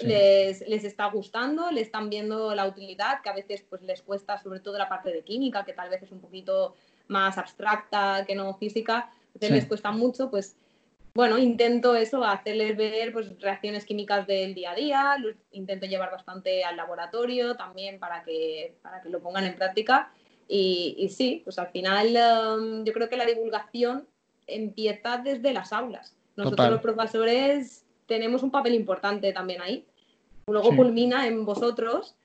[0.02, 4.38] les, les, está gustando, le están viendo la utilidad, que a veces pues les cuesta
[4.38, 6.76] sobre todo la parte de química, que tal vez es un poquito
[7.08, 10.58] más abstracta que no física, les cuesta mucho, pues
[11.18, 15.18] bueno, intento eso, hacerles ver pues, reacciones químicas del día a día,
[15.52, 20.12] intento llevar bastante al laboratorio también para que, para que lo pongan en práctica.
[20.48, 22.08] Y, sí, pues al final
[22.60, 24.08] um, yo creo que la divulgación
[24.46, 26.16] empieza desde las aulas.
[26.36, 29.86] Nosotros los profesores tenemos un papel importante también ahí.
[30.48, 32.16] Luego culmina en vosotros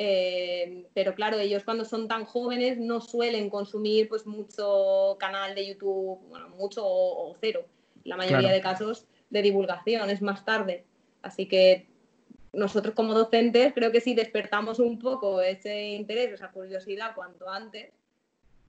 [0.00, 5.66] eh, pero claro, ellos cuando son tan jóvenes no suelen consumir pues mucho canal de
[5.66, 7.64] YouTube, bueno, mucho o, cero,
[8.04, 10.84] la mayoría de casos de divulgación, es más tarde.
[11.22, 11.88] Así que
[12.52, 17.92] nosotros como docentes creo que si despertamos un poco ese interés, esa curiosidad cuanto antes,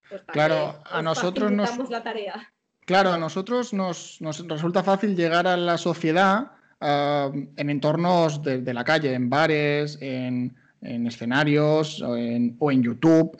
[0.09, 2.51] pues claro, a nosotros nos la tarea.
[2.87, 8.73] Claro, a nosotros nos, nos resulta fácil llegar a la sociedad ah, en entornos de,
[8.73, 13.35] la calle, en bares, en, en escenarios o en, YouTube.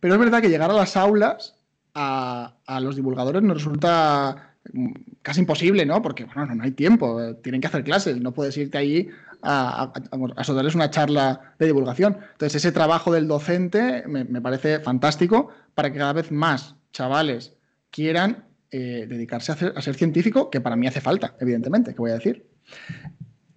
[0.00, 1.54] Pero es verdad que llegar a las aulas
[1.94, 4.92] a, los divulgadores nos resulta mm,
[5.22, 6.02] casi imposible, ¿no?
[6.02, 9.08] Porque, bueno, no, hay tiempo, eh, tienen que hacer clases, no puedes irte allí
[9.42, 12.18] a, a, darles una charla de divulgación.
[12.32, 17.54] Entonces, ese trabajo del docente me, parece fantástico para que cada vez más chavales
[17.90, 22.10] quieran eh, dedicarse a, a, ser científico, que para mí hace falta, evidentemente, que voy
[22.10, 22.53] a decir.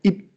[0.01, 0.29] Y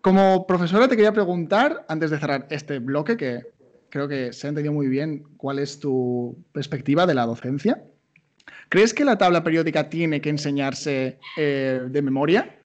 [0.00, 3.42] como profesora te quería preguntar, antes de cerrar este bloque, que
[3.88, 7.82] creo que se ha entendido muy bien cuál es tu perspectiva de la docencia.
[8.68, 12.56] ¿Crees que la tabla periódica tiene que enseñarse eh, de memoria?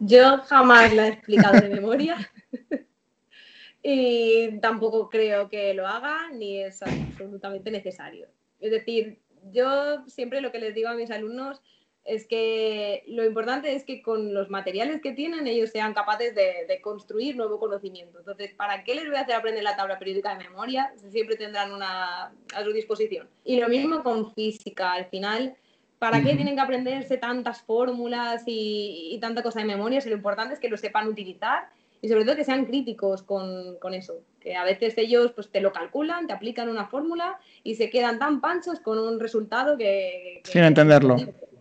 [0.00, 2.16] Yo jamás la he explicado de memoria
[3.82, 8.28] y tampoco creo que lo haga ni es absolutamente necesario.
[8.60, 9.20] Es decir,
[9.52, 11.60] yo siempre lo que les digo a mis alumnos
[12.04, 16.80] es que lo importante es que con los materiales que tienen ellos sean capaces de,
[16.82, 18.18] construir nuevo conocimiento.
[18.18, 20.92] Entonces, ¿para qué les voy a hacer aprender la tabla periódica de memoria?
[21.10, 23.26] Siempre tendrán una a su disposición.
[23.44, 24.92] Y lo mismo con física.
[24.92, 25.56] Al final,
[25.98, 30.02] ¿para qué tienen que aprenderse tantas fórmulas y, y tanta cosa de memoria?
[30.02, 31.70] Si lo importante es que lo sepan utilizar
[32.02, 35.62] y sobre todo que sean críticos con, con, eso, que a veces ellos pues te
[35.62, 40.42] lo calculan, te aplican una fórmula y se quedan tan panchos con un resultado que...
[40.44, 41.53] Sin entenderlo que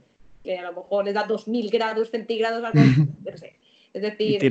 [0.46, 3.60] a lo mejor les da 2000 grados centígrados, algo, no sé.
[3.94, 4.42] Es decir,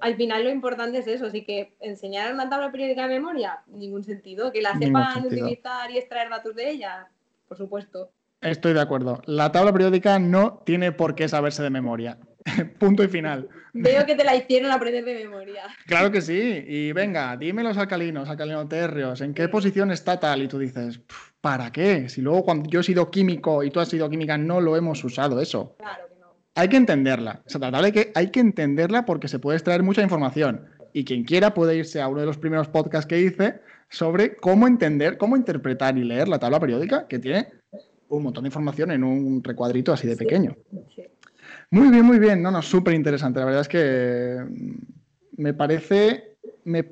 [0.00, 4.04] al final lo importante es eso, así que enseñar una tabla periódica de memoria, ningún
[4.04, 4.52] sentido.
[4.52, 7.08] Que la sepan utilizar y extraer datos de ella,
[7.48, 8.10] por supuesto.
[8.40, 9.20] Estoy de acuerdo.
[9.26, 12.18] La tabla periódica no tiene por qué saberse de memoria.
[12.78, 13.48] Punto y final.
[13.72, 15.64] Veo que te la hicieron aprender de memoria.
[15.86, 16.64] Claro que sí.
[16.66, 20.42] Y venga, dime los alcalinos, alcalinotérreos, ¿en qué posición está tal?
[20.42, 21.00] Y tú dices,
[21.40, 22.08] ¿para qué?
[22.08, 25.02] Si luego cuando yo he sido químico y tú has sido química, no lo hemos
[25.04, 25.74] usado eso.
[25.78, 26.26] Claro que no.
[26.54, 27.42] Hay que entenderla.
[27.46, 30.66] O sea, que hay que entenderla porque se puede extraer mucha información.
[30.92, 33.60] Y quien quiera puede irse a uno de los primeros podcasts que hice
[33.90, 37.48] sobre cómo entender, cómo interpretar y leer la tabla periódica, que tiene
[38.08, 40.56] un montón de información en un recuadrito así de pequeño.
[41.70, 42.42] Muy bien, muy bien.
[42.42, 43.40] No, no, súper interesante.
[43.40, 44.38] La verdad es que
[45.36, 46.84] me parece, me,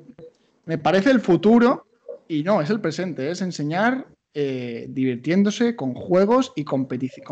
[0.77, 1.87] parece el futuro
[2.27, 3.31] y no, es el presente.
[3.31, 4.07] Es enseñar
[4.39, 7.25] eh, divirtiéndose con juegos y competición,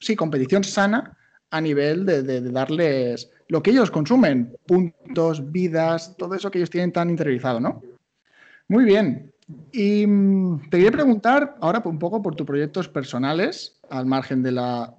[0.00, 1.16] sí, competición sana
[1.52, 6.90] a nivel de, darles lo que ellos consumen, puntos, vidas, todo eso que ellos tienen
[6.90, 7.80] tan interiorizado, ¿no?
[8.66, 9.32] Muy bien.
[9.70, 14.50] Y mm, te quería preguntar ahora un poco por tus proyectos personales, al margen de
[14.50, 14.96] la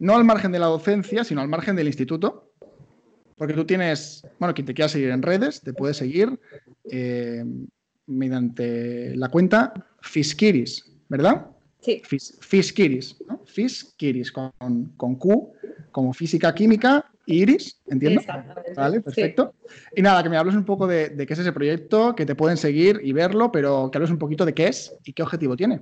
[0.00, 2.50] no al margen de la docencia, sino al margen del instituto.
[3.36, 6.40] Porque tú tienes, bueno, quien te quiera seguir en redes, te puede seguir
[6.90, 7.44] eh,
[8.06, 9.72] mediante la cuenta
[10.02, 11.46] Fiskiris, ¿verdad?
[11.80, 12.02] Sí.
[12.40, 13.40] Fiskiris, ¿no?
[13.46, 14.52] Fiskiris con,
[14.96, 15.52] con Q,
[15.90, 18.22] como física, química, iris, ¿entiendo?
[18.76, 19.54] Vale, perfecto.
[19.94, 22.34] Y nada, que me hables un poco de, de, qué es ese proyecto, que te
[22.34, 25.56] pueden seguir y verlo, pero que hables un poquito de qué es y qué objetivo
[25.56, 25.80] tiene.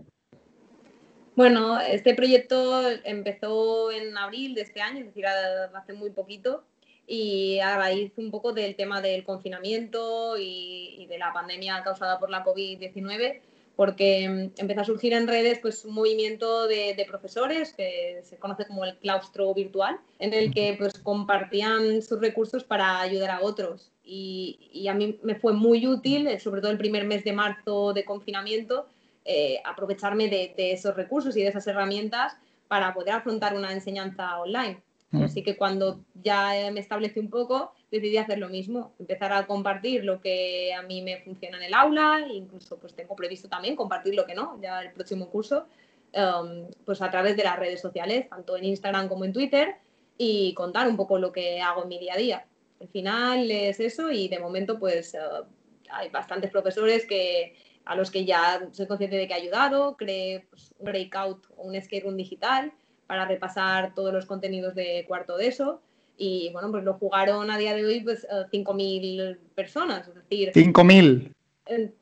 [1.38, 6.64] Bueno, este proyecto empezó en abril de este año, es decir, hace muy poquito,
[7.06, 12.28] y a raíz un poco del tema del confinamiento y, de la pandemia causada por
[12.28, 13.40] la COVID-19,
[13.78, 18.66] porque mm, empezó a surgir en redes pues, un movimiento de, profesores que se conoce
[18.66, 23.92] como el claustro virtual, en el que pues, compartían sus recursos para ayudar a otros.
[24.02, 27.92] Y, y a mí me fue muy útil, sobre todo el primer mes de marzo
[27.92, 28.88] de confinamiento,
[29.24, 34.82] eh, aprovecharme de, esos recursos y de esas herramientas para poder afrontar una enseñanza online.
[35.10, 35.22] Mm.
[35.22, 40.04] Así que cuando ya me establecí un poco, decidí hacer lo mismo, empezar a compartir
[40.04, 44.14] lo que a mí me funciona en el aula, incluso pues tengo previsto también compartir
[44.14, 45.66] lo que no, ya el próximo curso,
[46.14, 49.76] um, pues a través de las redes sociales, tanto en Instagram como en Twitter,
[50.18, 52.46] y contar un poco lo que hago en mi día a día.
[52.80, 55.44] Al final es eso y de momento pues uh,
[55.90, 57.56] hay bastantes profesores que,
[57.86, 61.62] a los que ya soy consciente de que ha ayudado, creé pues, un breakout o
[61.62, 62.72] un escape room digital
[63.08, 65.80] para repasar todos los contenidos de cuarto de eso.
[66.16, 70.52] Y bueno, pues lo jugaron a día de hoy pues 5.000 eh, personas, es decir...
[70.52, 71.32] 5.000.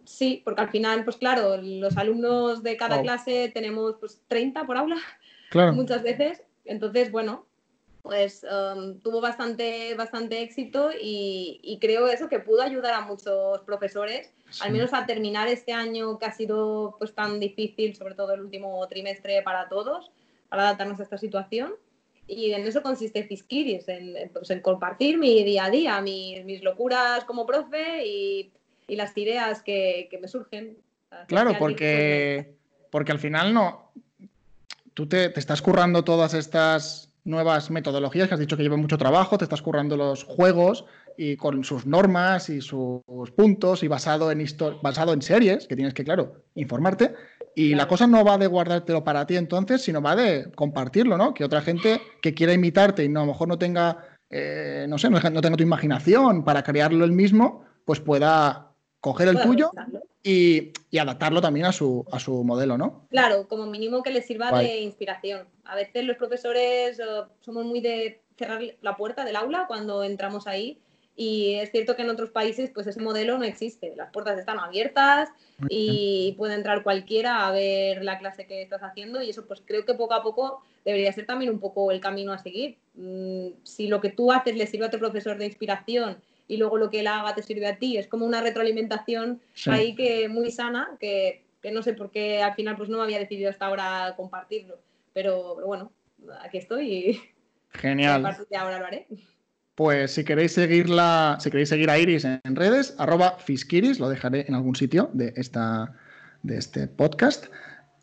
[0.05, 4.77] Sí, porque al final, pues claro, los alumnos de cada clase tenemos pues 30 por
[4.77, 4.97] aula,
[5.51, 5.73] claro.
[5.73, 6.43] muchas veces.
[6.65, 7.47] Entonces, bueno,
[8.07, 14.33] pues um, tuvo bastante, bastante éxito y, creo eso que pudo ayudar a muchos profesores,
[14.61, 18.43] al menos a terminar este año que ha sido pues tan difícil, sobre todo el
[18.43, 20.13] último trimestre para todos,
[20.49, 21.75] para adaptarnos a esta situación.
[22.27, 26.63] Y en eso consiste Fiskiris, en, pues, en compartir mi día a día, mis, mis
[26.63, 28.53] locuras como profe y,
[28.89, 30.77] y las ideas que, que, me surgen.
[31.29, 32.57] Claro, porque,
[32.91, 33.93] porque al final no,
[34.93, 38.99] tú te, te estás currando todas estas nuevas metodologías que has dicho que llevan mucho
[38.99, 40.85] trabajo, te estás currando los juegos
[41.19, 43.03] y con sus normas y sus
[43.35, 44.45] puntos y basado en,
[44.83, 47.15] basado en series, que tienes que, claro, informarte.
[47.59, 51.33] Y la cosa no va de guardártelo para ti entonces, sino va de compartirlo, ¿no?
[51.33, 54.99] Que otra gente que quiera imitarte y no, a lo mejor no tenga, eh, no
[54.99, 59.71] sé, no, tenga tu imaginación para crearlo el mismo, pues pueda coger el tuyo
[60.23, 63.07] y, adaptarlo también a su, a su modelo, ¿no?
[63.09, 65.49] Claro, como mínimo que le sirva de inspiración.
[65.65, 67.05] A veces los profesores eh,
[67.41, 70.79] somos muy de cerrar la puerta del aula cuando entramos ahí
[71.19, 73.95] Y es cierto que en otros países pues ese modelo no existe.
[73.97, 75.31] Las puertas están abiertas
[75.71, 79.87] y puede entrar cualquiera a ver la clase que estás haciendo y eso pues creo
[79.87, 82.77] que poco a poco debería ser también un poco el camino a seguir.
[82.95, 86.77] Mm, si lo que tú haces le sirve a tu profesor de inspiración y luego
[86.77, 90.51] lo que él haga te sirve a ti, es como una retroalimentación ahí que muy
[90.51, 93.67] sana, que, que, no sé por qué al final pues no me había decidido hasta
[93.67, 94.79] ahora compartirlo,
[95.15, 95.93] pero, pero bueno,
[96.43, 97.21] aquí estoy y
[97.71, 98.21] Genial.
[98.21, 99.07] a partir de ahora lo haré.
[99.77, 104.47] Pues si queréis seguirla, si queréis seguir a Iris en redes, arroba Fiskiris, lo dejaré
[104.49, 105.93] en algún sitio de, esta,
[106.43, 107.45] de este podcast.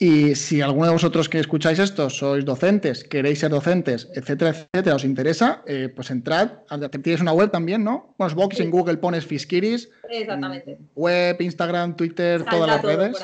[0.03, 4.97] Y si alguno de vosotros que escucháis esto sois docentes, queréis ser docentes, etcétera, etcétera,
[4.97, 6.59] os interesa, eh, pues entrad.
[7.01, 8.13] Tienes una web también, ¿no?
[8.17, 9.89] Pues box en Google pones Fiskiris.
[10.09, 10.77] Exactamente.
[10.95, 13.17] Web, Instagram, Twitter, todas las redes.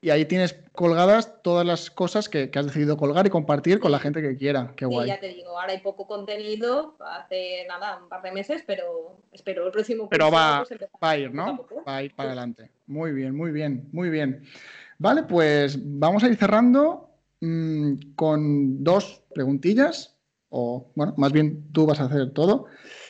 [0.00, 3.98] Y ahí tienes colgadas todas las cosas que, has decidido colgar y compartir con la
[3.98, 4.72] gente que quiera.
[4.76, 5.08] Qué guay.
[5.08, 9.66] ya te digo, ahora hay poco contenido, hace nada, un par de meses, pero espero
[9.66, 11.66] el próximo Pero va, pues, va a ir, ¿no?
[11.86, 12.70] Va a ir para adelante.
[12.86, 14.42] Muy bien, muy bien, muy bien.
[15.04, 17.10] Vale, pues vamos a ir cerrando
[17.42, 20.16] mm, con dos preguntillas,
[20.48, 22.64] o bueno, más bien tú vas a hacer todo.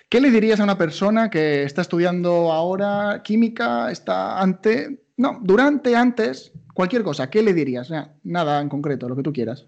[0.09, 5.95] ¿Qué le dirías a una persona que está estudiando ahora química, está ante, no, durante,
[5.95, 7.30] antes, cualquier cosa?
[7.30, 7.92] ¿Qué le dirías?
[8.24, 9.64] nada en concreto, lo que tú quieras.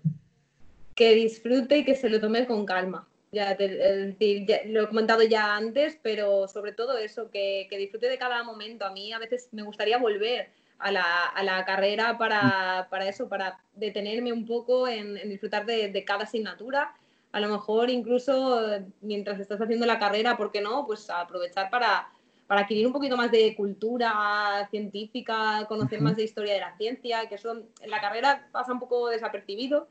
[0.96, 3.06] Que disfrute y que se lo tome con calma.
[3.30, 8.42] Ya, lo he comentado ya antes, pero sobre todo eso, que, que disfrute de cada
[8.42, 8.84] momento.
[8.84, 13.28] A mí a veces me gustaría volver a la, a la carrera para, para, eso,
[13.28, 16.94] para detenerme un poco en, disfrutar de, de, cada asignatura.
[17.32, 18.60] A lo mejor incluso
[19.00, 20.86] mientras estás haciendo la carrera, ¿por qué no?
[20.86, 22.08] Pues aprovechar para,
[22.46, 27.28] para adquirir un poquito más de cultura científica, conocer más de historia de la ciencia,
[27.28, 29.88] que eso en la carrera pasa un poco desapercibido.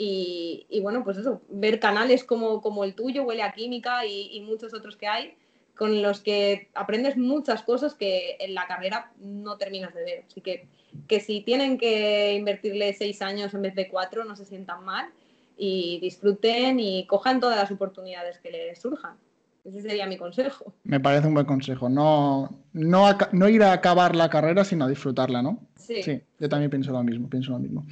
[0.00, 4.28] Y, y bueno, pues eso, ver canales como, como el tuyo, Huele a Química y,
[4.32, 5.36] y muchos otros que hay,
[5.78, 10.24] con los que aprendes muchas cosas que en la carrera no terminas de ver.
[10.26, 10.66] Así que,
[11.06, 15.08] que si tienen que invertirle seis años en vez de cuatro, no se sientan mal
[15.56, 19.16] y disfruten y cojan todas las oportunidades que les surjan.
[19.64, 20.72] Ese sería mi consejo.
[20.82, 21.88] Me parece un buen consejo.
[21.88, 25.60] No, no, no ir a acabar la carrera, sino a disfrutarla, ¿no?
[25.76, 26.02] Sí.
[26.02, 27.86] Sí, yo también pienso lo mismo, pienso lo mismo.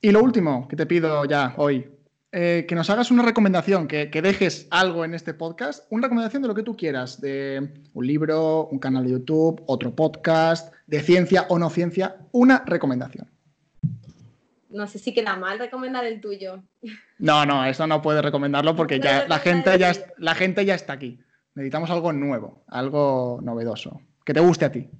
[0.00, 1.88] Y lo último que te pido ya hoy,
[2.36, 6.48] eh, que nos hagas una recomendación, que, dejes algo en este podcast, una recomendación de
[6.48, 11.46] lo que tú quieras, de un libro, un canal de YouTube, otro podcast, de ciencia
[11.48, 13.30] o no ciencia, una recomendación.
[14.68, 16.60] No sé si queda mal recomendar el tuyo.
[17.20, 20.94] No, no, eso no puedes recomendarlo porque ya la gente ya, la gente ya está
[20.94, 21.20] aquí.
[21.54, 24.90] Necesitamos algo nuevo, algo novedoso, que te guste a ti.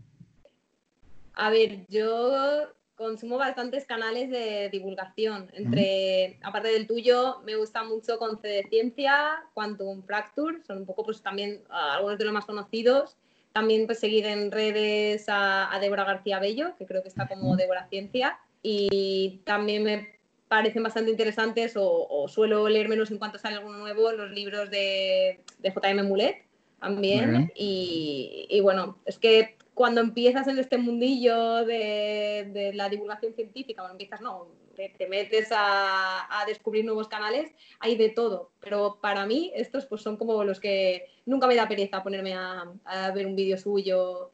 [1.32, 5.50] A ver, yo consumo bastantes canales de divulgación.
[5.54, 11.04] Entre, aparte del tuyo, me gusta mucho Conce de Ciencia, Quantum Fracture, son un poco
[11.04, 13.16] pues también ah, algunos de los más conocidos.
[13.52, 17.56] También pues seguir en redes a, a Débora García Bello, que creo que está como
[17.56, 18.38] Débora Ciencia.
[18.62, 20.14] Y también me
[20.48, 25.40] parecen bastante interesantes o, suelo leer menos en cuanto sale alguno nuevo los libros de,
[25.58, 26.02] de J.M.
[26.04, 26.44] Mulet
[26.80, 27.52] también.
[27.54, 33.94] Y, y, bueno, es que cuando empiezas en este mundillo de, la divulgación científica, cuando
[33.94, 38.52] empiezas, no, te, metes a, descubrir nuevos canales, hay de todo.
[38.60, 43.10] Pero para mí estos pues son como los que nunca me da pereza ponerme a,
[43.14, 44.30] ver un vídeo suyo.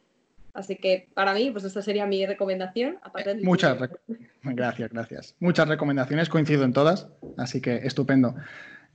[0.53, 2.99] Así que para mí, pues esta sería mi recomendación.
[3.43, 3.79] Muchas
[4.43, 5.37] gracias, gracias.
[5.39, 8.35] Muchas recomendaciones, coincido en todas, así que estupendo.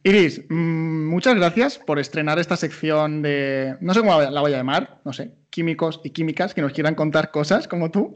[0.08, 4.58] Iris, mm, muchas gracias por estrenar esta sección de, no sé cómo la voy a
[4.58, 8.14] llamar, no sé, químicos y químicas que nos quieran contar cosas como tú.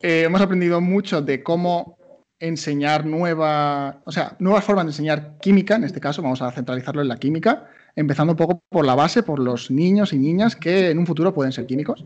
[0.00, 1.96] Eh, hemos aprendido mucho de cómo
[2.40, 7.00] enseñar nueva, o sea, nuevas formas de enseñar química, en este caso vamos a centralizarlo
[7.00, 10.90] en la química, empezando un poco por la base, por los niños y niñas que
[10.90, 12.04] en un futuro pueden ser químicos.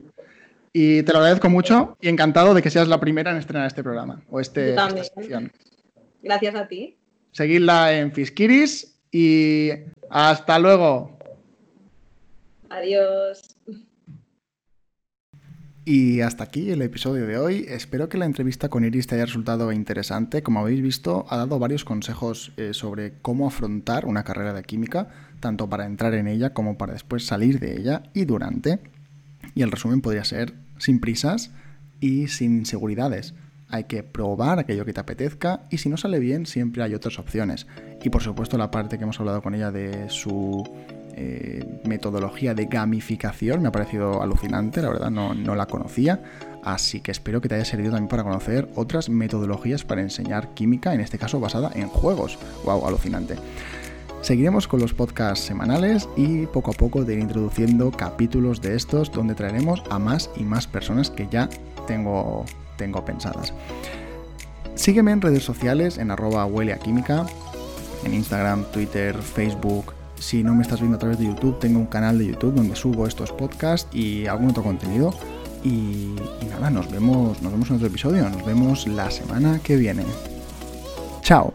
[0.70, 3.82] Y te lo agradezco mucho y encantado de que seas la primera en estrenar este
[3.82, 5.50] programa o este, esta sección.
[6.22, 6.98] Gracias a ti.
[7.32, 9.70] Seguidla en Fiskiris y
[10.10, 11.16] hasta luego.
[12.68, 13.56] Adiós.
[15.84, 17.64] Y hasta aquí el episodio de hoy.
[17.68, 20.42] Espero que la entrevista con Iris te haya resultado interesante.
[20.42, 25.08] Como habéis visto, ha dado varios consejos eh, sobre cómo afrontar una carrera de química,
[25.38, 28.80] tanto para entrar en ella como para después salir de ella y durante.
[29.54, 31.52] Y el resumen podría ser sin prisas
[32.00, 33.34] y sin inseguridades
[33.74, 37.18] hay que probar aquello que te apetezca y si no sale bien siempre hay otras
[37.18, 37.66] opciones.
[38.02, 40.62] Y por supuesto la parte que hemos hablado con ella de su
[41.16, 46.22] eh, metodología de gamificación me ha parecido alucinante, la verdad no, no la conocía.
[46.62, 50.94] Así que espero que te haya servido también para conocer otras metodologías para enseñar química,
[50.94, 52.38] en este caso basada en juegos.
[52.64, 52.86] ¡Wow!
[52.86, 53.34] Alucinante.
[54.22, 59.10] Seguiremos con los podcasts semanales y poco a poco de ir introduciendo capítulos de estos
[59.10, 61.50] donde traeremos a más y más personas que ya
[61.86, 62.46] tengo,
[62.76, 63.52] tengo pensadas.
[64.74, 66.46] Sígueme en redes sociales en arroba
[68.04, 69.94] en Instagram, Twitter, Facebook.
[70.18, 72.76] Si no me estás viendo a través de YouTube, tengo un canal de YouTube donde
[72.76, 75.14] subo estos podcasts y algún otro contenido.
[75.62, 79.76] Y, y nada, nos vemos, nos vemos en otro episodio, nos vemos la semana que
[79.76, 80.04] viene.
[81.22, 81.54] Chao.